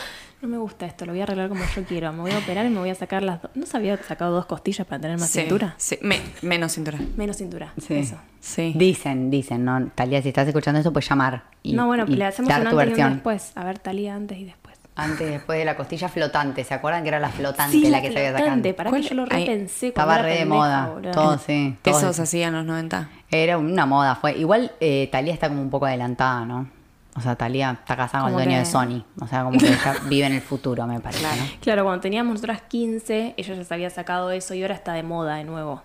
no 0.42 0.48
me 0.48 0.56
gusta 0.58 0.86
esto, 0.86 1.04
lo 1.06 1.12
voy 1.12 1.20
a 1.20 1.24
arreglar 1.24 1.48
como 1.48 1.62
yo 1.76 1.84
quiero. 1.84 2.12
Me 2.12 2.20
voy 2.20 2.30
a 2.30 2.38
operar 2.38 2.64
y 2.66 2.70
me 2.70 2.78
voy 2.78 2.90
a 2.90 2.94
sacar 2.94 3.22
las 3.22 3.42
dos. 3.42 3.50
¿No 3.54 3.66
se 3.66 3.76
había 3.76 3.96
sacado 3.98 4.32
dos 4.34 4.46
costillas 4.46 4.86
para 4.86 5.00
tener 5.00 5.18
más 5.18 5.28
Sí, 5.30 5.40
cintura? 5.40 5.74
sí. 5.76 5.98
Me- 6.02 6.20
menos 6.42 6.72
cintura. 6.72 6.98
Menos 7.16 7.36
cintura. 7.36 7.72
Sí. 7.78 7.94
Eso. 7.94 8.16
Sí. 8.40 8.72
Dicen, 8.76 9.30
dicen, 9.30 9.64
¿no? 9.64 9.88
Talía, 9.94 10.22
si 10.22 10.28
estás 10.28 10.48
escuchando 10.48 10.78
esto, 10.78 10.92
puedes 10.92 11.08
llamar. 11.08 11.44
Y, 11.62 11.74
no, 11.74 11.86
bueno, 11.86 12.04
y 12.08 12.16
le 12.16 12.24
hacemos 12.24 12.48
dar 12.48 12.60
un 12.62 12.68
antes 12.68 12.72
y 12.72 12.76
un 12.82 12.86
versión. 12.88 13.12
después. 13.14 13.52
A 13.54 13.64
ver, 13.64 13.78
Talía 13.78 14.14
antes 14.14 14.38
y 14.38 14.44
después. 14.44 14.76
Antes 14.96 15.28
y 15.28 15.30
después 15.32 15.58
de 15.58 15.64
la 15.64 15.76
costilla 15.76 16.08
flotante. 16.08 16.64
¿Se 16.64 16.74
acuerdan 16.74 17.02
que 17.02 17.08
era 17.08 17.20
la 17.20 17.28
flotante 17.30 17.72
Sí, 17.72 17.88
la 17.88 18.00
que 18.02 18.08
se 18.10 18.18
había 18.18 18.30
sacado? 18.32 18.44
flotante, 18.46 18.74
Para 18.74 18.90
que 18.90 18.96
¿Cuál? 18.96 19.02
yo 19.08 19.14
lo 19.14 19.22
Ay, 19.30 19.44
repensé. 19.46 19.88
Estaba 19.88 20.14
cuando 20.14 20.28
re 20.28 20.34
de 20.38 20.44
moda. 20.46 20.86
boludo. 20.88 21.10
Todo, 21.12 21.38
sí. 21.38 21.76
todo 21.82 21.96
Eso 21.98 22.06
eso. 22.08 22.12
se 22.14 22.22
hacía 22.22 22.48
en 22.48 22.54
los 22.54 22.64
90. 22.66 23.08
Era 23.30 23.56
una 23.58 23.86
moda, 23.86 24.14
fue. 24.16 24.36
Igual 24.36 24.72
eh, 24.80 25.08
Talía 25.12 25.32
está 25.32 25.48
como 25.48 25.62
un 25.62 25.70
poco 25.70 25.86
adelantada, 25.86 26.44
¿no? 26.44 26.68
O 27.16 27.20
sea, 27.20 27.34
Talía 27.36 27.72
está 27.72 27.96
casada 27.96 28.22
con 28.24 28.30
el 28.30 28.34
dueño 28.36 28.50
que- 28.52 28.58
de 28.58 28.64
Sony. 28.66 29.04
O 29.20 29.26
sea, 29.26 29.42
como 29.44 29.58
que 29.58 29.66
ya 29.66 29.96
vive 30.08 30.26
en 30.26 30.34
el 30.34 30.40
futuro, 30.42 30.86
me 30.86 31.00
parece, 31.00 31.22
¿no? 31.24 31.44
Claro, 31.60 31.84
cuando 31.84 32.00
teníamos 32.00 32.34
nosotras 32.34 32.62
15, 32.62 33.34
ella 33.36 33.54
ya 33.54 33.64
se 33.64 33.74
había 33.74 33.90
sacado 33.90 34.30
eso 34.30 34.54
y 34.54 34.62
ahora 34.62 34.74
está 34.74 34.92
de 34.92 35.02
moda 35.02 35.36
de 35.36 35.44
nuevo. 35.44 35.82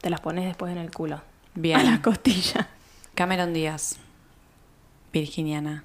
Te 0.00 0.08
las 0.10 0.20
pones 0.20 0.44
después 0.46 0.72
en 0.72 0.78
el 0.78 0.90
culo. 0.90 1.20
Bien. 1.54 1.78
A 1.80 1.82
las 1.82 2.00
costillas. 2.00 2.66
Cameron 3.14 3.52
Díaz. 3.52 3.96
Virginiana. 5.12 5.84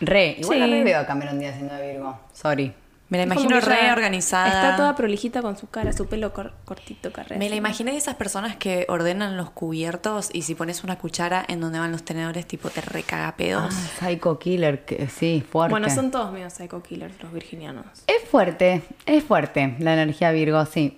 Re, 0.00 0.36
igual 0.38 0.60
la 0.60 0.66
Sí. 0.66 0.72
re 0.72 0.84
veo 0.84 1.00
a 1.00 1.06
Cameron 1.06 1.38
Díaz 1.38 1.54
siendo 1.56 1.74
de 1.74 1.92
Virgo. 1.92 2.18
Sorry. 2.32 2.74
Me 3.12 3.18
la 3.18 3.24
imagino 3.24 3.50
que 3.50 3.56
ella 3.66 3.84
re 3.86 3.92
organizada. 3.92 4.46
Está 4.46 4.76
toda 4.76 4.96
prolijita 4.96 5.42
con 5.42 5.58
su 5.58 5.68
cara, 5.68 5.92
su 5.92 6.06
pelo 6.06 6.32
cor- 6.32 6.54
cortito, 6.64 7.12
carrera. 7.12 7.38
Me 7.38 7.50
la 7.50 7.56
imaginé 7.56 7.90
de 7.92 7.98
esas 7.98 8.14
personas 8.14 8.56
que 8.56 8.86
ordenan 8.88 9.36
los 9.36 9.50
cubiertos 9.50 10.30
y 10.32 10.40
si 10.42 10.54
pones 10.54 10.82
una 10.82 10.96
cuchara 10.96 11.44
en 11.46 11.60
donde 11.60 11.78
van 11.78 11.92
los 11.92 12.04
tenedores, 12.04 12.46
tipo 12.46 12.70
te 12.70 12.80
recaga 12.80 13.36
pedos. 13.36 13.64
Ah, 13.70 13.88
Psycho 14.08 14.38
Killer, 14.38 14.86
que, 14.86 15.08
sí, 15.08 15.44
fuerte. 15.46 15.72
Bueno, 15.72 15.90
son 15.90 16.10
todos 16.10 16.32
medio 16.32 16.48
psycho 16.48 16.82
killers 16.82 17.12
los 17.22 17.30
virginianos. 17.34 17.84
Es 18.06 18.26
fuerte, 18.30 18.82
es 19.04 19.22
fuerte 19.22 19.76
la 19.78 19.92
energía 19.92 20.30
Virgo, 20.32 20.64
sí. 20.64 20.96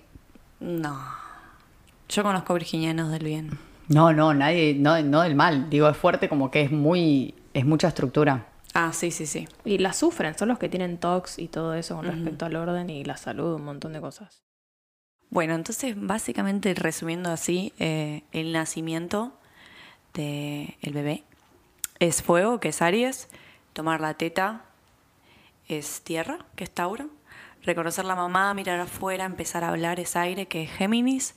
No. 0.61 0.97
Yo 2.07 2.23
conozco 2.23 2.53
virginianos 2.53 3.11
del 3.11 3.25
bien. 3.25 3.59
No, 3.89 4.13
no, 4.13 4.33
nadie, 4.33 4.73
no, 4.79 5.01
no 5.01 5.21
del 5.21 5.35
mal. 5.35 5.69
Digo, 5.69 5.89
es 5.89 5.97
fuerte 5.97 6.29
como 6.29 6.49
que 6.49 6.61
es 6.61 6.71
muy, 6.71 7.35
es 7.53 7.65
mucha 7.65 7.89
estructura. 7.89 8.45
Ah, 8.77 8.91
sí, 8.91 9.09
sí, 9.09 9.25
sí. 9.25 9.47
Y 9.63 9.77
la 9.77 9.93
sufren, 9.93 10.37
son 10.37 10.49
los 10.49 10.59
que 10.59 10.67
tienen 10.67 10.97
tox 10.97 11.39
y 11.39 11.47
todo 11.47 11.73
eso 11.75 11.95
con 11.95 12.07
respecto 12.07 12.45
al 12.45 12.57
orden 12.57 12.89
y 12.89 13.05
la 13.05 13.15
salud, 13.15 13.55
un 13.55 13.63
montón 13.63 13.93
de 13.93 14.01
cosas. 14.01 14.43
Bueno, 15.29 15.55
entonces 15.55 15.95
básicamente 15.97 16.73
resumiendo 16.73 17.31
así, 17.31 17.71
eh, 17.79 18.23
el 18.33 18.51
nacimiento 18.51 19.31
del 20.13 20.75
el 20.81 20.91
bebé 20.91 21.23
es 21.99 22.21
fuego, 22.21 22.59
que 22.59 22.67
es 22.67 22.81
Aries, 22.81 23.29
tomar 23.71 24.01
la 24.01 24.15
teta 24.15 24.65
es 25.69 26.01
tierra, 26.01 26.39
que 26.57 26.65
es 26.65 26.71
Tauro, 26.71 27.09
reconocer 27.63 28.03
la 28.03 28.15
mamá, 28.15 28.53
mirar 28.53 28.81
afuera, 28.81 29.23
empezar 29.23 29.63
a 29.63 29.69
hablar 29.69 30.01
es 30.01 30.17
aire, 30.17 30.47
que 30.47 30.63
es 30.63 30.69
Géminis, 30.69 31.35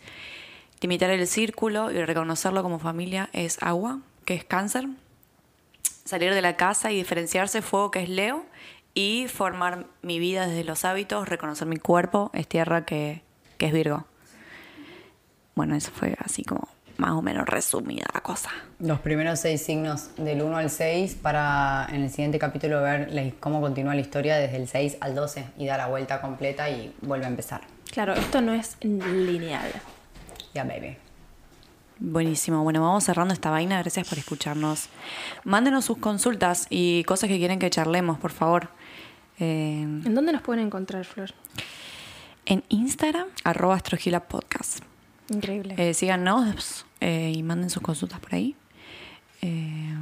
limitar 0.80 1.10
el 1.10 1.24
círculo 1.28 1.92
y 1.92 2.04
reconocerlo 2.04 2.64
como 2.64 2.80
familia 2.80 3.30
es 3.32 3.62
agua, 3.62 4.00
que 4.24 4.34
es 4.34 4.44
cáncer, 4.44 4.88
salir 6.08 6.32
de 6.32 6.40
la 6.40 6.56
casa 6.56 6.90
y 6.90 6.96
diferenciarse 6.96 7.60
fuego, 7.60 7.90
que 7.90 8.02
es 8.02 8.08
Leo, 8.08 8.46
y 8.94 9.28
formar 9.28 9.86
mi 10.00 10.18
vida 10.18 10.46
desde 10.46 10.64
los 10.64 10.86
hábitos, 10.86 11.28
reconocer 11.28 11.68
mi 11.68 11.76
cuerpo, 11.76 12.30
es 12.32 12.48
tierra, 12.48 12.86
que, 12.86 13.22
que 13.58 13.66
es 13.66 13.72
Virgo. 13.72 14.06
bueno, 15.54 15.76
eso 15.76 15.90
fue 15.92 16.16
así 16.18 16.44
como 16.44 16.66
más 16.96 17.10
o 17.12 17.20
menos 17.20 17.46
resumida 17.46 18.06
la 18.14 18.22
cosa. 18.22 18.50
Los 18.80 19.00
primeros 19.00 19.38
seis 19.38 19.62
signos 19.62 20.16
del 20.16 20.42
1 20.42 20.56
al 20.56 20.70
6 20.70 21.16
para 21.20 21.86
en 21.90 22.02
el 22.02 22.10
siguiente 22.10 22.38
capítulo 22.38 22.82
ver 22.82 23.34
cómo 23.38 23.60
continúa 23.60 23.94
la 23.94 24.00
historia 24.00 24.36
desde 24.36 24.56
el 24.56 24.66
6 24.66 24.96
al 25.00 25.14
12 25.14 25.44
y 25.58 25.66
dar 25.66 25.78
la 25.78 25.88
vuelta 25.88 26.22
completa 26.22 26.70
y 26.70 26.92
vuelve 27.02 27.26
a 27.26 27.28
empezar. 27.28 27.60
Claro, 27.92 28.14
esto 28.14 28.40
no 28.40 28.54
es 28.54 28.78
lineal. 28.82 29.70
Ya, 30.54 30.64
baby. 30.64 30.96
Buenísimo. 32.00 32.62
Bueno, 32.62 32.80
vamos 32.82 33.04
cerrando 33.04 33.34
esta 33.34 33.50
vaina. 33.50 33.78
Gracias 33.80 34.08
por 34.08 34.18
escucharnos. 34.18 34.88
Mándenos 35.44 35.84
sus 35.84 35.98
consultas 35.98 36.66
y 36.70 37.04
cosas 37.04 37.28
que 37.28 37.38
quieren 37.38 37.58
que 37.58 37.70
charlemos, 37.70 38.18
por 38.18 38.30
favor. 38.30 38.68
Eh, 39.40 39.82
¿En 39.82 40.14
dónde 40.14 40.32
nos 40.32 40.42
pueden 40.42 40.66
encontrar, 40.66 41.04
Flor? 41.04 41.32
en 42.46 42.64
Instagram, 42.70 43.26
arroba 43.44 43.74
astrogila 43.74 44.20
podcast. 44.26 44.78
Increíble. 45.28 45.74
Eh, 45.76 45.92
síganos 45.92 46.86
eh, 47.00 47.30
y 47.36 47.42
manden 47.42 47.68
sus 47.68 47.82
consultas 47.82 48.20
por 48.20 48.34
ahí. 48.34 48.56
Eh, 49.42 49.94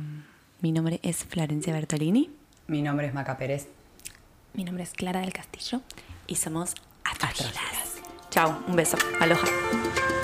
mi 0.60 0.70
nombre 0.70 1.00
es 1.02 1.24
Florencia 1.24 1.72
Bertolini 1.72 2.30
Mi 2.68 2.82
nombre 2.82 3.08
es 3.08 3.14
Maca 3.14 3.36
Pérez. 3.36 3.68
Mi 4.54 4.62
nombre 4.62 4.84
es 4.84 4.92
Clara 4.92 5.20
del 5.20 5.32
Castillo. 5.32 5.80
y 6.28 6.36
somos 6.36 6.74
astrogilas. 7.04 7.96
Chao, 8.30 8.62
un 8.68 8.76
beso. 8.76 8.96
Aloha. 9.20 10.15